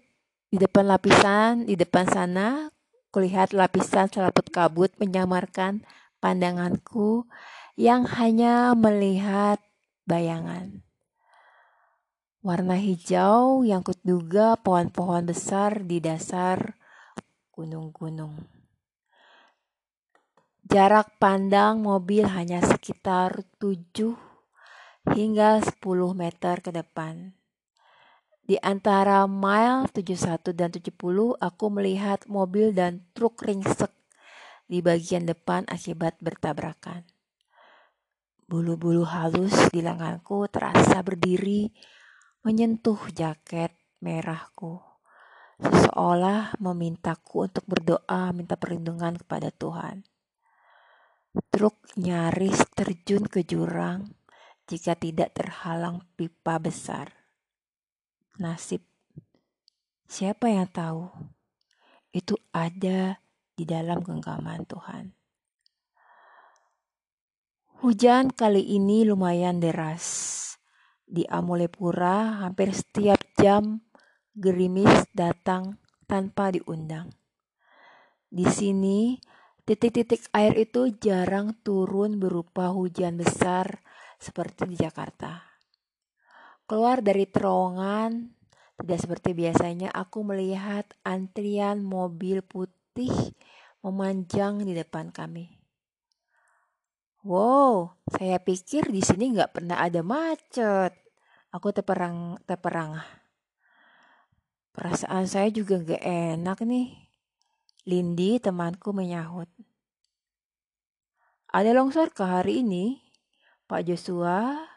di 0.48 0.56
depan 0.56 0.88
lapisan, 0.88 1.68
di 1.68 1.76
depan 1.76 2.08
sana, 2.08 2.72
kulihat 3.08 3.56
lapisan 3.56 4.12
selaput 4.12 4.52
kabut 4.52 4.92
menyamarkan 5.00 5.86
pandanganku 6.20 7.24
yang 7.78 8.04
hanya 8.04 8.74
melihat 8.74 9.62
bayangan. 10.04 10.82
Warna 12.42 12.74
hijau 12.78 13.62
yang 13.62 13.86
kuduga 13.86 14.58
pohon-pohon 14.58 15.30
besar 15.30 15.82
di 15.86 15.98
dasar 16.02 16.78
gunung-gunung. 17.54 18.34
Jarak 20.68 21.16
pandang 21.16 21.80
mobil 21.80 22.28
hanya 22.28 22.60
sekitar 22.60 23.40
7 23.56 24.12
hingga 25.16 25.64
10 25.64 25.80
meter 26.12 26.60
ke 26.60 26.68
depan 26.68 27.37
Di 28.48 28.56
antara 28.64 29.28
mile 29.28 29.92
71 29.92 30.56
dan 30.56 30.72
70, 30.72 31.36
aku 31.36 31.64
melihat 31.68 32.24
mobil 32.24 32.72
dan 32.72 33.04
truk 33.12 33.44
ringsek 33.44 33.92
di 34.64 34.80
bagian 34.80 35.28
depan 35.28 35.68
akibat 35.68 36.16
bertabrakan. 36.16 37.04
Bulu-bulu 38.48 39.04
halus 39.04 39.52
di 39.68 39.84
lenganku 39.84 40.48
terasa 40.48 41.04
berdiri 41.04 41.68
menyentuh 42.40 42.96
jaket 43.12 43.76
merahku. 44.00 44.80
Seseolah 45.60 46.56
memintaku 46.56 47.52
untuk 47.52 47.68
berdoa 47.68 48.32
minta 48.32 48.56
perlindungan 48.56 49.20
kepada 49.20 49.52
Tuhan. 49.52 50.08
Truk 51.52 51.76
nyaris 52.00 52.64
terjun 52.72 53.28
ke 53.28 53.44
jurang 53.44 54.16
jika 54.64 54.96
tidak 54.96 55.36
terhalang 55.36 56.00
pipa 56.16 56.56
besar. 56.56 57.17
Nasib 58.38 58.86
siapa 60.06 60.46
yang 60.46 60.70
tahu? 60.70 61.10
Itu 62.14 62.38
ada 62.54 63.18
di 63.58 63.66
dalam 63.66 63.98
genggaman 63.98 64.62
Tuhan. 64.62 65.10
Hujan 67.82 68.30
kali 68.30 68.62
ini 68.78 69.02
lumayan 69.02 69.58
deras. 69.58 70.06
Di 71.02 71.26
Amulepura 71.26 72.46
hampir 72.46 72.70
setiap 72.70 73.18
jam 73.34 73.82
gerimis 74.38 75.10
datang 75.10 75.82
tanpa 76.06 76.54
diundang. 76.54 77.10
Di 78.30 78.46
sini 78.46 79.18
titik-titik 79.66 80.30
air 80.30 80.54
itu 80.54 80.94
jarang 81.02 81.58
turun 81.66 82.22
berupa 82.22 82.70
hujan 82.70 83.18
besar 83.18 83.82
seperti 84.22 84.70
di 84.70 84.78
Jakarta. 84.78 85.47
Keluar 86.68 87.00
dari 87.00 87.24
terowongan, 87.24 88.28
tidak 88.76 88.98
seperti 89.00 89.32
biasanya 89.32 89.88
aku 89.88 90.20
melihat 90.20 90.84
antrian 91.00 91.80
mobil 91.80 92.44
putih 92.44 93.32
memanjang 93.80 94.60
di 94.68 94.76
depan 94.76 95.08
kami. 95.08 95.48
Wow, 97.24 97.98
saya 98.12 98.36
pikir 98.36 98.92
di 98.92 99.00
sini 99.00 99.32
nggak 99.32 99.56
pernah 99.56 99.80
ada 99.80 100.04
macet. 100.04 100.92
Aku 101.56 101.72
terperang, 101.72 102.36
terperangah. 102.44 103.08
Perasaan 104.76 105.24
saya 105.24 105.48
juga 105.48 105.80
nggak 105.80 106.04
enak 106.36 106.68
nih. 106.68 106.92
Lindi 107.88 108.36
temanku 108.38 108.92
menyahut. 108.92 109.48
Ada 111.48 111.72
longsor 111.72 112.12
ke 112.12 112.28
hari 112.28 112.60
ini? 112.60 113.00
Pak 113.64 113.88
Joshua, 113.88 114.68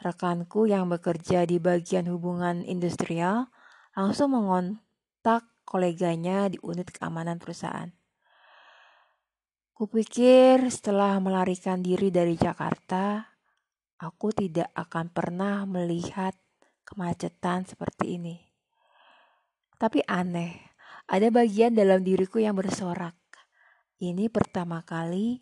rekanku 0.00 0.64
yang 0.64 0.88
bekerja 0.88 1.44
di 1.44 1.60
bagian 1.60 2.08
hubungan 2.08 2.64
industrial, 2.64 3.52
langsung 3.92 4.32
mengontak 4.32 5.44
koleganya 5.68 6.48
di 6.48 6.56
unit 6.64 6.88
keamanan 6.88 7.36
perusahaan. 7.36 7.92
Kupikir 9.76 10.68
setelah 10.68 11.16
melarikan 11.20 11.80
diri 11.80 12.12
dari 12.12 12.36
Jakarta, 12.36 13.24
aku 14.00 14.32
tidak 14.32 14.72
akan 14.76 15.12
pernah 15.12 15.64
melihat 15.64 16.36
kemacetan 16.84 17.64
seperti 17.68 18.20
ini. 18.20 18.36
Tapi 19.80 20.04
aneh, 20.04 20.52
ada 21.08 21.28
bagian 21.32 21.72
dalam 21.72 22.04
diriku 22.04 22.40
yang 22.40 22.56
bersorak. 22.56 23.16
Ini 24.00 24.28
pertama 24.32 24.84
kali 24.84 25.40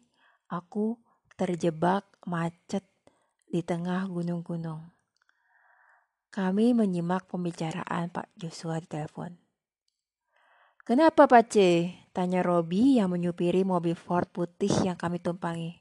aku 0.51 0.99
terjebak 1.39 2.07
macet 2.27 2.87
di 3.49 3.64
tengah 3.64 4.05
gunung-gunung. 4.09 4.84
Kami 6.28 6.76
menyimak 6.76 7.24
pembicaraan 7.24 8.12
Pak 8.12 8.28
Joshua 8.36 8.76
di 8.78 8.88
telepon. 8.88 9.32
Kenapa 10.84 11.24
Pak 11.24 11.44
C? 11.49 11.57
Tanya 12.12 12.44
Robi 12.44 13.01
yang 13.01 13.12
menyupiri 13.12 13.64
mobil 13.64 13.96
Ford 13.96 14.28
putih 14.28 14.72
yang 14.84 14.96
kami 14.96 15.20
tumpangi. 15.20 15.80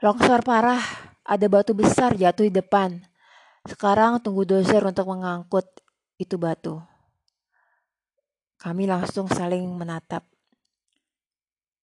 Longsor 0.00 0.40
parah, 0.40 0.80
ada 1.24 1.46
batu 1.48 1.76
besar 1.76 2.16
jatuh 2.16 2.48
di 2.48 2.52
depan. 2.52 3.04
Sekarang 3.68 4.16
tunggu 4.24 4.48
dozer 4.48 4.80
untuk 4.80 5.12
mengangkut 5.12 5.68
itu 6.16 6.40
batu. 6.40 6.80
Kami 8.56 8.88
langsung 8.88 9.28
saling 9.28 9.64
menatap. 9.76 10.24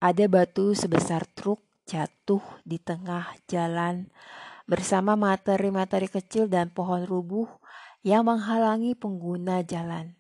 Ada 0.02 0.26
batu 0.26 0.74
sebesar 0.74 1.26
truk 1.34 1.67
jatuh 1.88 2.44
di 2.68 2.78
tengah 2.78 3.32
jalan 3.48 4.12
bersama 4.68 5.16
materi-materi 5.16 6.12
kecil 6.12 6.52
dan 6.52 6.68
pohon 6.68 7.08
rubuh 7.08 7.48
yang 8.04 8.28
menghalangi 8.28 8.94
pengguna 8.94 9.64
jalan. 9.64 10.20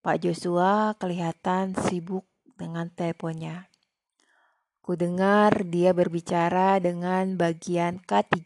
Pak 0.00 0.26
Joshua 0.26 0.96
kelihatan 0.98 1.76
sibuk 1.76 2.26
dengan 2.58 2.90
teleponnya. 2.90 3.70
Ku 4.80 4.96
dengar 4.96 5.68
dia 5.68 5.92
berbicara 5.92 6.80
dengan 6.80 7.36
bagian 7.36 8.00
K3 8.00 8.42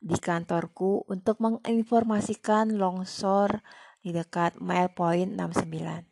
di 0.00 0.16
kantorku 0.20 1.08
untuk 1.08 1.40
menginformasikan 1.40 2.76
longsor 2.76 3.64
di 4.04 4.12
dekat 4.12 4.60
mile 4.60 4.92
point 4.92 5.32
69. 5.32 6.09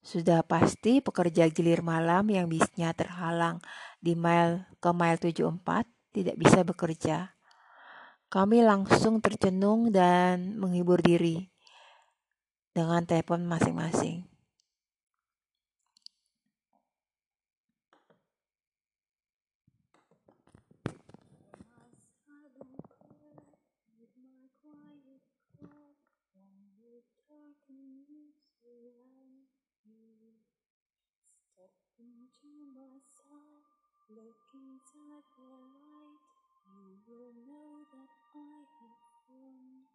Sudah 0.00 0.40
pasti 0.40 1.04
pekerja 1.04 1.44
gilir 1.52 1.84
malam 1.84 2.32
yang 2.32 2.48
bisnya 2.48 2.96
terhalang 2.96 3.60
di 4.00 4.16
mile 4.16 4.64
ke 4.80 4.90
mile 4.96 5.20
74 5.20 5.84
tidak 6.16 6.36
bisa 6.40 6.60
bekerja. 6.64 7.36
Kami 8.30 8.62
langsung 8.62 9.18
tercenung 9.18 9.90
dan 9.90 10.56
menghibur 10.56 11.02
diri 11.02 11.50
dengan 12.70 13.02
telepon 13.02 13.44
masing-masing. 13.44 14.29
Will 37.10 37.34
know 37.46 37.82
that 37.92 38.10
I 38.36 38.64
have 38.80 38.96
found 39.26 39.90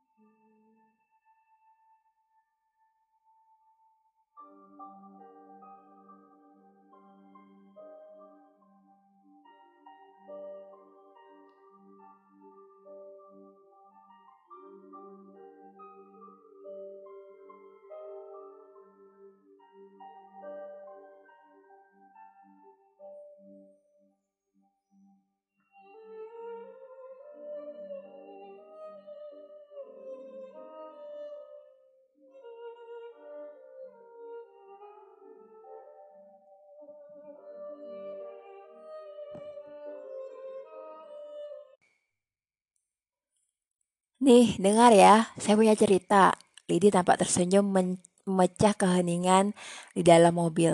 you. 5.39 5.44
Nih, 44.25 44.57
dengar 44.57 44.89
ya, 44.89 45.29
saya 45.37 45.53
punya 45.53 45.77
cerita. 45.77 46.33
Lidi 46.65 46.89
tampak 46.89 47.21
tersenyum 47.21 47.61
memecah 47.69 48.73
keheningan 48.73 49.53
di 49.93 50.01
dalam 50.01 50.33
mobil. 50.33 50.73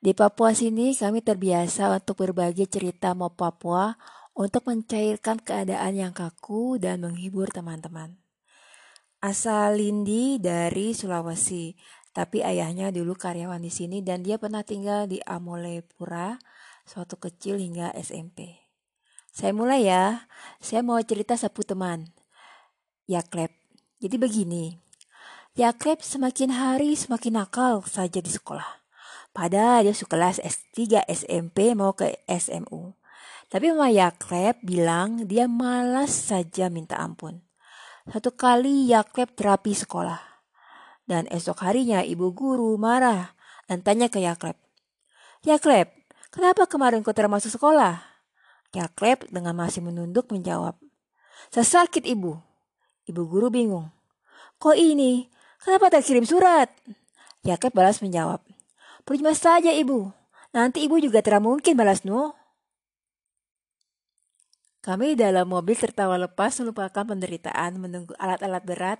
Di 0.00 0.16
Papua 0.16 0.56
sini 0.56 0.96
kami 0.96 1.20
terbiasa 1.20 1.92
untuk 1.92 2.24
berbagi 2.24 2.64
cerita 2.64 3.12
mau 3.12 3.28
Papua 3.28 3.92
untuk 4.32 4.72
mencairkan 4.72 5.44
keadaan 5.44 6.00
yang 6.00 6.16
kaku 6.16 6.80
dan 6.80 7.04
menghibur 7.04 7.52
teman-teman. 7.52 8.16
Asal 9.20 9.76
Lindi 9.76 10.40
dari 10.40 10.96
Sulawesi, 10.96 11.76
tapi 12.16 12.40
ayahnya 12.40 12.88
dulu 12.88 13.20
karyawan 13.20 13.60
di 13.60 13.68
sini 13.68 14.00
dan 14.00 14.24
dia 14.24 14.40
pernah 14.40 14.64
tinggal 14.64 15.04
di 15.04 15.20
Amolepura, 15.28 16.40
suatu 16.88 17.20
kecil 17.20 17.60
hingga 17.60 17.92
SMP. 18.00 18.64
Saya 19.28 19.52
mulai 19.52 19.84
ya, 19.84 20.24
saya 20.56 20.80
mau 20.80 20.96
cerita 21.04 21.36
sapu 21.36 21.60
teman. 21.60 22.16
Yaklep. 23.06 23.54
Jadi 24.02 24.18
begini, 24.18 24.64
Yaklep 25.54 26.02
semakin 26.02 26.50
hari 26.50 26.98
semakin 26.98 27.38
nakal 27.38 27.86
saja 27.86 28.18
di 28.18 28.28
sekolah. 28.28 28.82
Padahal 29.30 29.86
dia 29.86 29.94
sekelas 29.94 30.42
S3 30.42 31.06
SMP 31.06 31.78
mau 31.78 31.94
ke 31.94 32.18
SMU. 32.26 32.98
Tapi 33.46 33.70
Mama 33.70 33.94
Yaklep 33.94 34.58
bilang 34.66 35.22
dia 35.30 35.46
malas 35.46 36.10
saja 36.10 36.66
minta 36.66 36.98
ampun. 36.98 37.46
Satu 38.10 38.34
kali 38.34 38.90
Yaklep 38.90 39.38
terapi 39.38 39.70
sekolah. 39.70 40.18
Dan 41.06 41.30
esok 41.30 41.62
harinya 41.62 42.02
ibu 42.02 42.34
guru 42.34 42.74
marah 42.74 43.38
dan 43.70 43.86
tanya 43.86 44.10
ke 44.10 44.18
Yaklep. 44.18 44.58
Yaklep, 45.46 45.94
kenapa 46.34 46.66
kemarin 46.66 47.06
kau 47.06 47.14
termasuk 47.14 47.54
sekolah? 47.54 48.02
Yaklep 48.74 49.30
dengan 49.30 49.54
masih 49.54 49.78
menunduk 49.78 50.26
menjawab. 50.34 50.74
Saya 51.54 51.86
sakit 51.86 52.02
ibu. 52.02 52.34
Ibu 53.06 53.22
guru 53.30 53.46
bingung. 53.50 53.88
Kok 54.58 54.74
ini? 54.74 55.30
Kenapa 55.62 55.90
tak 55.90 56.06
kirim 56.06 56.26
surat? 56.26 56.70
Yaklep 57.46 57.70
balas 57.70 58.02
menjawab. 58.02 58.42
Percuma 59.06 59.30
saja 59.34 59.70
ibu. 59.70 60.10
Nanti 60.50 60.82
ibu 60.82 60.98
juga 60.98 61.22
tidak 61.22 61.46
mungkin 61.46 61.78
balas 61.78 62.02
no. 62.02 62.34
Kami 64.82 65.18
dalam 65.18 65.50
mobil 65.50 65.74
tertawa 65.74 66.14
lepas 66.14 66.62
melupakan 66.62 67.02
penderitaan 67.02 67.78
menunggu 67.78 68.14
alat-alat 68.22 68.62
berat 68.62 68.98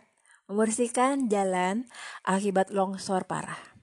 membersihkan 0.50 1.30
jalan 1.30 1.86
akibat 2.26 2.74
longsor 2.74 3.26
parah. 3.26 3.75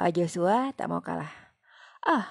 Pak 0.00 0.16
Joshua 0.16 0.72
tak 0.72 0.88
mau 0.88 1.04
kalah. 1.04 1.28
Ah, 2.00 2.24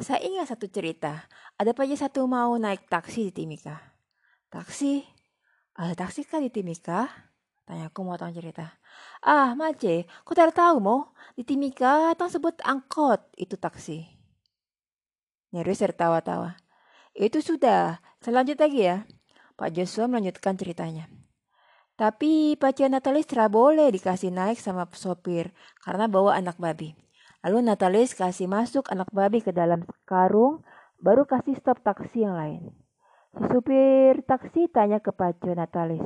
saya 0.00 0.24
ingat 0.24 0.56
satu 0.56 0.72
cerita. 0.72 1.28
Ada 1.60 1.76
pajak 1.76 2.08
satu 2.08 2.24
mau 2.24 2.56
naik 2.56 2.88
taksi 2.88 3.28
di 3.28 3.44
Timika. 3.44 3.76
Taksi? 4.48 5.04
Ada 5.76 6.08
taksi 6.08 6.24
kah 6.24 6.40
di 6.40 6.48
Timika? 6.48 7.12
Tanya 7.68 7.92
aku 7.92 8.08
mau 8.08 8.16
tahu 8.16 8.32
cerita. 8.32 8.72
Ah, 9.20 9.52
Mace, 9.52 10.08
kau 10.24 10.32
tak 10.32 10.56
tahu 10.56 10.80
mau? 10.80 11.12
Di 11.36 11.44
Timika, 11.44 12.16
tang 12.16 12.32
sebut 12.32 12.56
angkot 12.64 13.20
itu 13.36 13.52
taksi. 13.60 14.00
Nyaris 15.52 15.84
tertawa-tawa. 15.84 16.56
Itu 17.12 17.44
sudah, 17.44 18.00
selanjut 18.24 18.56
lagi 18.56 18.88
ya. 18.88 19.04
Pak 19.60 19.76
Joshua 19.76 20.08
melanjutkan 20.08 20.56
ceritanya. 20.56 21.04
Tapi 22.00 22.56
Pak 22.56 22.80
Natalis 22.88 23.28
tidak 23.28 23.52
boleh 23.52 23.92
dikasih 23.92 24.32
naik 24.32 24.56
sama 24.56 24.88
sopir 24.96 25.52
karena 25.84 26.08
bawa 26.08 26.40
anak 26.40 26.56
babi. 26.56 26.96
Lalu 27.40 27.64
Natalis 27.64 28.12
kasih 28.12 28.44
masuk 28.44 28.84
anak 28.92 29.08
babi 29.16 29.40
ke 29.40 29.48
dalam 29.48 29.88
karung, 30.04 30.60
baru 31.00 31.24
kasih 31.24 31.56
stop 31.56 31.80
taksi 31.80 32.28
yang 32.28 32.36
lain. 32.36 32.68
Si 33.32 33.48
supir 33.48 34.20
taksi 34.28 34.68
tanya 34.68 35.00
ke 35.00 35.08
Pace 35.08 35.56
Natalis, 35.56 36.04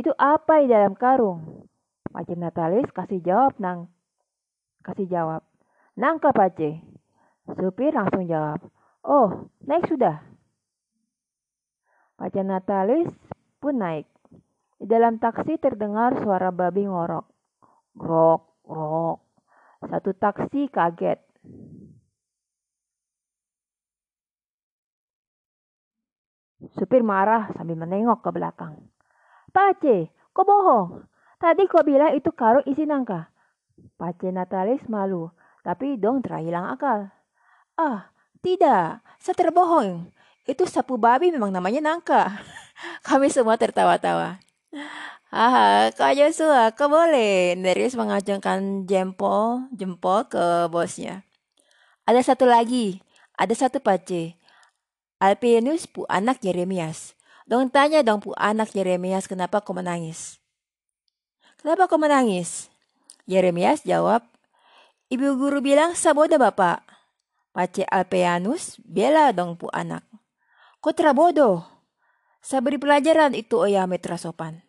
itu 0.00 0.08
apa 0.16 0.64
di 0.64 0.72
dalam 0.72 0.96
karung? 0.96 1.68
Pace 2.08 2.32
Natalis 2.32 2.88
kasih 2.96 3.20
jawab 3.20 3.60
nang, 3.60 3.92
kasih 4.80 5.04
jawab, 5.04 5.44
nangka 6.00 6.32
Pace. 6.32 6.80
Supir 7.52 7.92
langsung 7.92 8.24
jawab, 8.24 8.64
oh 9.04 9.52
naik 9.68 9.84
sudah. 9.84 10.24
Pace 12.16 12.40
Natalis 12.40 13.12
pun 13.60 13.76
naik. 13.76 14.08
Di 14.80 14.88
dalam 14.88 15.20
taksi 15.20 15.60
terdengar 15.60 16.16
suara 16.24 16.48
babi 16.52 16.88
ngorok. 16.88 17.28
Grok, 17.96 18.42
grok. 18.64 19.25
Satu 19.84 20.16
taksi 20.16 20.72
kaget. 20.72 21.20
Supir 26.72 27.04
marah 27.04 27.52
sambil 27.52 27.76
menengok 27.76 28.24
ke 28.24 28.30
belakang. 28.32 28.80
Pace, 29.52 30.08
kau 30.32 30.44
bohong. 30.44 31.04
Tadi 31.36 31.68
kau 31.68 31.84
bilang 31.84 32.16
itu 32.16 32.32
karung 32.32 32.64
isi 32.64 32.88
nangka. 32.88 33.28
Pace 34.00 34.32
Natalis 34.32 34.80
malu, 34.88 35.28
tapi 35.60 36.00
dong 36.00 36.24
terhilang 36.24 36.72
akal. 36.72 37.12
Ah, 37.76 38.08
tidak, 38.40 39.04
saya 39.20 39.36
terbohong. 39.36 40.08
Itu 40.48 40.64
sapu 40.64 40.96
babi 40.96 41.28
memang 41.28 41.52
namanya 41.52 41.92
nangka. 41.92 42.40
Kami 43.06 43.28
semua 43.28 43.60
tertawa-tawa. 43.60 44.40
Haha, 45.26 45.90
Kak 45.90 46.14
Joshua, 46.14 46.70
kau 46.72 46.86
boleh. 46.86 47.58
Darius 47.58 47.98
mengacungkan 47.98 48.86
jempol, 48.86 49.66
jempol 49.74 50.26
ke 50.30 50.70
bosnya. 50.70 51.26
Ada 52.06 52.34
satu 52.34 52.46
lagi, 52.46 53.02
ada 53.34 53.50
satu 53.50 53.82
pace. 53.82 54.38
Alpinus 55.18 55.90
pu 55.90 56.06
anak 56.06 56.38
Yeremias. 56.46 57.18
Dong 57.46 57.70
tanya 57.70 58.06
dong 58.06 58.22
pu 58.22 58.34
anak 58.38 58.70
Yeremias 58.74 59.26
kenapa 59.26 59.62
kau 59.62 59.74
menangis. 59.74 60.38
Kenapa 61.58 61.90
kau 61.90 61.98
menangis? 61.98 62.70
Yeremias 63.26 63.82
jawab, 63.82 64.22
Ibu 65.06 65.38
guru 65.38 65.62
bilang 65.62 65.94
saboda 65.94 66.34
bapak. 66.34 66.82
Pace 67.54 67.86
Alpeanus 67.86 68.74
bela 68.82 69.30
dong 69.30 69.54
pu 69.54 69.70
anak. 69.70 70.02
Kau 70.82 70.90
terabodoh. 70.90 71.62
Saya 72.42 72.58
beri 72.58 72.74
pelajaran 72.74 73.30
itu 73.38 73.54
Oya 73.54 73.86
Metra 73.86 74.18
Sopan. 74.18 74.65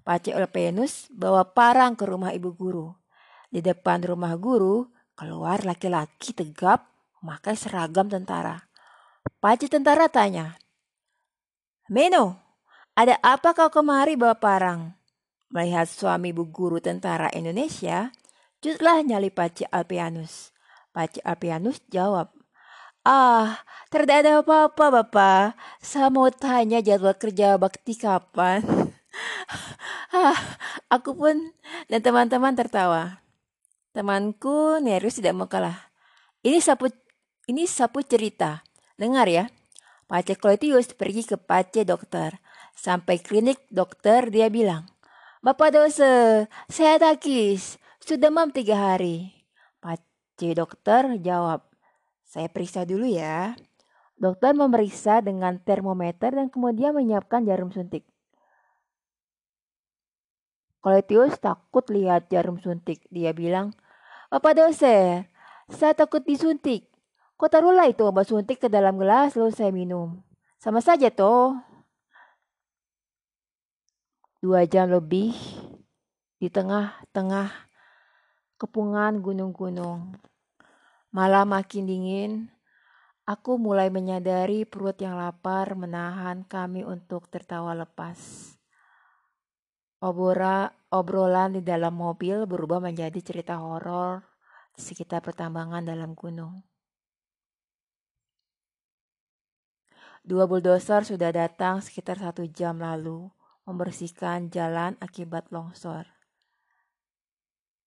Pace 0.00 0.32
Olpenus 0.32 1.08
bawa 1.12 1.44
parang 1.44 1.94
ke 1.94 2.08
rumah 2.08 2.32
ibu 2.32 2.52
guru. 2.56 2.88
Di 3.50 3.60
depan 3.60 4.02
rumah 4.04 4.34
guru 4.40 4.88
keluar 5.12 5.62
laki-laki 5.66 6.32
tegap 6.32 6.88
memakai 7.20 7.54
seragam 7.54 8.08
tentara. 8.08 8.56
Pace 9.40 9.68
tentara 9.68 10.08
tanya, 10.08 10.56
Meno, 11.90 12.38
ada 12.94 13.18
apa 13.20 13.50
kau 13.50 13.68
kemari 13.68 14.14
bawa 14.14 14.38
parang? 14.38 14.94
Melihat 15.50 15.90
suami 15.90 16.30
ibu 16.30 16.46
guru 16.46 16.78
tentara 16.78 17.26
Indonesia, 17.34 18.14
jutlah 18.62 19.02
nyali 19.02 19.28
Pace 19.34 19.66
Alpianus. 19.68 20.54
Pace 20.94 21.18
Alpianus 21.26 21.82
jawab, 21.90 22.30
Ah, 23.00 23.64
tidak 23.88 24.22
ada 24.22 24.44
apa-apa 24.44 25.02
Bapak. 25.02 25.56
Saya 25.80 26.12
mau 26.12 26.28
tanya 26.28 26.84
jadwal 26.84 27.16
kerja 27.16 27.56
bakti 27.56 27.96
kapan. 27.96 28.60
Hah, 30.10 30.34
aku 30.90 31.14
pun 31.14 31.54
dan 31.86 32.02
teman-teman 32.02 32.50
tertawa. 32.58 33.22
Temanku 33.94 34.82
Nerus 34.82 35.22
tidak 35.22 35.38
mau 35.38 35.46
kalah. 35.46 35.94
Ini 36.42 36.58
sapu 36.58 36.90
ini 37.46 37.70
sapu 37.70 38.02
cerita. 38.02 38.66
Dengar 38.98 39.30
ya. 39.30 39.46
Pace 40.10 40.34
Cloetius 40.34 40.90
pergi 40.98 41.22
ke 41.22 41.38
Pace 41.38 41.86
dokter. 41.86 42.42
Sampai 42.74 43.22
klinik 43.22 43.62
dokter 43.70 44.34
dia 44.34 44.50
bilang, 44.50 44.90
Bapak 45.46 45.78
dosa, 45.78 46.42
saya 46.66 46.98
takis. 46.98 47.78
Sudah 48.02 48.34
mam 48.34 48.50
tiga 48.50 48.90
hari. 48.90 49.46
Pace 49.78 50.58
dokter 50.58 51.22
jawab, 51.22 51.70
saya 52.26 52.50
periksa 52.50 52.82
dulu 52.82 53.06
ya. 53.06 53.54
Dokter 54.18 54.58
memeriksa 54.58 55.22
dengan 55.22 55.62
termometer 55.62 56.34
dan 56.34 56.50
kemudian 56.50 56.98
menyiapkan 56.98 57.46
jarum 57.46 57.70
suntik. 57.70 58.09
Koletius 60.80 61.36
takut 61.36 61.84
lihat 61.92 62.32
jarum 62.32 62.56
suntik. 62.56 63.04
Dia 63.12 63.36
bilang, 63.36 63.76
Bapak 64.32 64.56
dosen, 64.56 65.28
saya 65.68 65.92
takut 65.92 66.24
disuntik. 66.24 66.88
Kau 67.36 67.48
taruhlah 67.48 67.88
itu 67.88 68.04
obat 68.04 68.28
suntik 68.28 68.60
ke 68.64 68.68
dalam 68.68 68.96
gelas 68.96 69.36
lalu 69.36 69.52
saya 69.52 69.72
minum. 69.72 70.20
Sama 70.60 70.84
saja 70.84 71.08
toh. 71.08 71.56
Dua 74.40 74.64
jam 74.64 74.88
lebih 74.88 75.36
di 76.40 76.48
tengah-tengah 76.48 77.52
kepungan 78.60 79.20
gunung-gunung. 79.20 80.16
Malam 81.12 81.56
makin 81.56 81.84
dingin, 81.88 82.32
aku 83.28 83.56
mulai 83.60 83.88
menyadari 83.88 84.68
perut 84.68 84.96
yang 85.00 85.16
lapar 85.16 85.76
menahan 85.76 86.44
kami 86.44 86.84
untuk 86.84 87.28
tertawa 87.28 87.72
lepas. 87.76 88.59
Obora, 90.00 90.64
obrolan 90.88 91.60
di 91.60 91.62
dalam 91.62 91.92
mobil 91.92 92.48
berubah 92.48 92.80
menjadi 92.80 93.20
cerita 93.20 93.60
horor 93.60 94.24
sekitar 94.72 95.20
pertambangan 95.20 95.84
dalam 95.84 96.16
gunung. 96.16 96.64
Dua 100.24 100.48
bulldozer 100.48 101.04
sudah 101.04 101.28
datang 101.36 101.84
sekitar 101.84 102.16
satu 102.16 102.48
jam 102.48 102.80
lalu 102.80 103.28
membersihkan 103.68 104.48
jalan 104.48 104.96
akibat 105.04 105.52
longsor. 105.52 106.08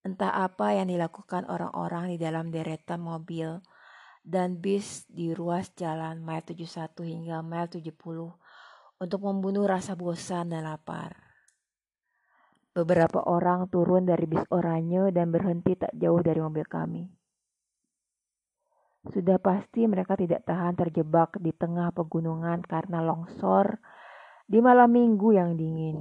Entah 0.06 0.38
apa 0.46 0.78
yang 0.78 0.94
dilakukan 0.94 1.50
orang-orang 1.50 2.14
di 2.14 2.22
dalam 2.22 2.54
deretan 2.54 3.02
mobil 3.02 3.58
dan 4.22 4.62
bis 4.62 5.10
di 5.10 5.34
ruas 5.34 5.74
jalan 5.74 6.22
mile 6.22 6.46
71 6.46 6.94
hingga 7.10 7.42
mile 7.42 7.74
70 7.74 7.90
untuk 9.02 9.20
membunuh 9.26 9.66
rasa 9.66 9.98
bosan 9.98 10.54
dan 10.54 10.70
lapar. 10.70 11.23
Beberapa 12.74 13.22
orang 13.30 13.70
turun 13.70 14.10
dari 14.10 14.26
bis 14.26 14.42
oranye 14.50 15.14
dan 15.14 15.30
berhenti 15.30 15.78
tak 15.78 15.94
jauh 15.94 16.18
dari 16.26 16.42
mobil 16.42 16.66
kami. 16.66 17.06
Sudah 19.14 19.38
pasti 19.38 19.86
mereka 19.86 20.18
tidak 20.18 20.42
tahan 20.48 20.74
terjebak 20.74 21.38
di 21.38 21.54
tengah 21.54 21.94
pegunungan 21.94 22.66
karena 22.66 23.06
longsor 23.06 23.78
di 24.50 24.58
malam 24.58 24.90
minggu 24.90 25.30
yang 25.38 25.54
dingin. 25.54 25.98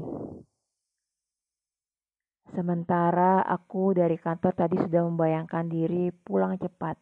Sementara 2.52 3.44
aku 3.44 3.96
dari 3.96 4.20
kantor 4.20 4.52
tadi 4.52 4.76
sudah 4.80 5.02
membayangkan 5.08 5.66
diri 5.72 6.12
pulang 6.12 6.60
cepat. 6.60 7.00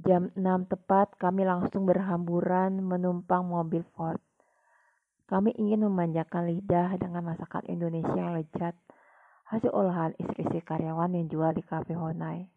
Jam 0.00 0.32
6 0.32 0.72
tepat 0.72 1.18
kami 1.20 1.44
langsung 1.44 1.84
berhamburan 1.84 2.80
menumpang 2.80 3.44
mobil 3.44 3.84
Ford. 3.92 4.29
Kami 5.30 5.54
ingin 5.54 5.86
memanjakan 5.86 6.50
lidah 6.50 6.98
dengan 6.98 7.22
masakan 7.22 7.62
Indonesia 7.70 8.18
yang 8.18 8.34
lezat, 8.34 8.74
hasil 9.46 9.70
olahan 9.70 10.10
istri-istri 10.18 10.58
karyawan 10.58 11.14
yang 11.14 11.30
jual 11.30 11.54
di 11.54 11.62
Cafe 11.62 11.94
Honai. 11.94 12.50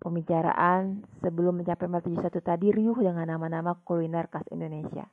Pembicaraan 0.00 1.04
sebelum 1.20 1.60
mencapai 1.60 1.92
71 1.92 2.40
tadi 2.40 2.72
riuh 2.72 2.96
dengan 2.96 3.28
nama-nama 3.28 3.76
kuliner 3.84 4.32
khas 4.32 4.48
Indonesia. 4.48 5.04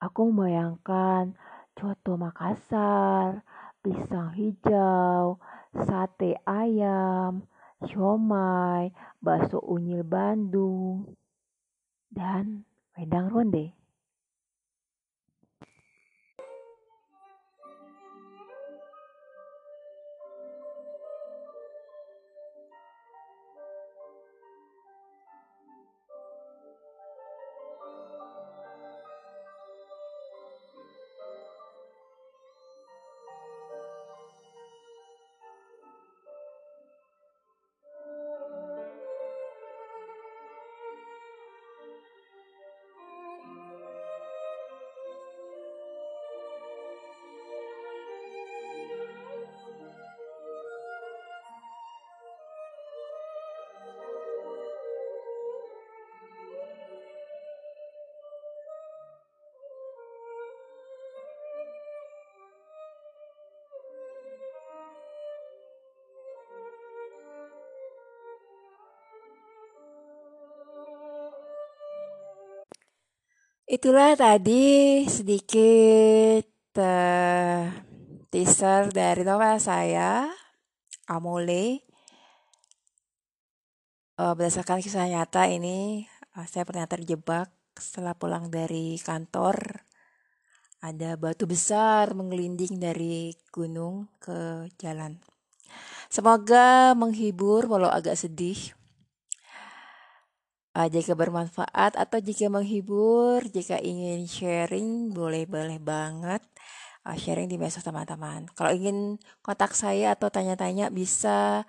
Aku 0.00 0.32
membayangkan 0.32 1.36
coto 1.76 2.16
Makassar, 2.16 3.44
pisang 3.84 4.32
hijau, 4.32 5.36
sate 5.84 6.40
ayam, 6.48 7.44
siomay, 7.84 8.88
bakso 9.20 9.60
unyil 9.60 10.00
Bandung, 10.00 11.17
dan 12.10 12.64
wedang 12.96 13.28
ronde. 13.30 13.77
Itulah 73.68 74.16
tadi 74.16 75.04
sedikit 75.04 76.80
uh, 76.80 77.68
teaser 78.32 78.88
dari 78.88 79.20
novel 79.28 79.60
saya, 79.60 80.24
Amole. 81.04 81.84
Uh, 84.16 84.32
berdasarkan 84.32 84.80
kisah 84.80 85.04
nyata 85.12 85.52
ini, 85.52 86.08
uh, 86.32 86.48
saya 86.48 86.64
pernah 86.64 86.88
terjebak 86.88 87.52
setelah 87.76 88.16
pulang 88.16 88.48
dari 88.48 88.96
kantor. 89.04 89.84
Ada 90.80 91.20
batu 91.20 91.44
besar 91.44 92.16
menggelinding 92.16 92.80
dari 92.80 93.36
gunung 93.52 94.08
ke 94.16 94.72
jalan. 94.80 95.20
Semoga 96.08 96.96
menghibur 96.96 97.68
walau 97.68 97.92
agak 97.92 98.16
sedih. 98.16 98.77
Uh, 100.76 100.86
jika 100.86 101.16
bermanfaat 101.16 101.96
atau 101.96 102.18
jika 102.20 102.46
menghibur, 102.52 103.42
jika 103.50 103.80
ingin 103.80 104.28
sharing, 104.28 105.10
boleh-boleh 105.10 105.80
banget 105.80 106.44
uh, 107.08 107.16
sharing 107.16 107.48
di 107.48 107.56
medsos 107.56 107.82
teman-teman. 107.82 108.46
Kalau 108.52 108.70
ingin 108.70 109.16
kontak 109.40 109.72
saya 109.72 110.12
atau 110.12 110.28
tanya-tanya 110.28 110.92
bisa 110.92 111.64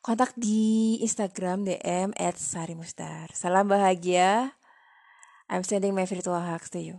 kontak 0.00 0.32
di 0.34 0.96
Instagram 1.04 1.68
DM 1.68 2.16
Sarimusdar. 2.16 3.28
Salam 3.36 3.68
bahagia. 3.68 4.56
I'm 5.48 5.64
sending 5.64 5.96
my 5.96 6.04
virtual 6.04 6.40
hugs 6.40 6.68
to 6.72 6.80
you. 6.80 6.96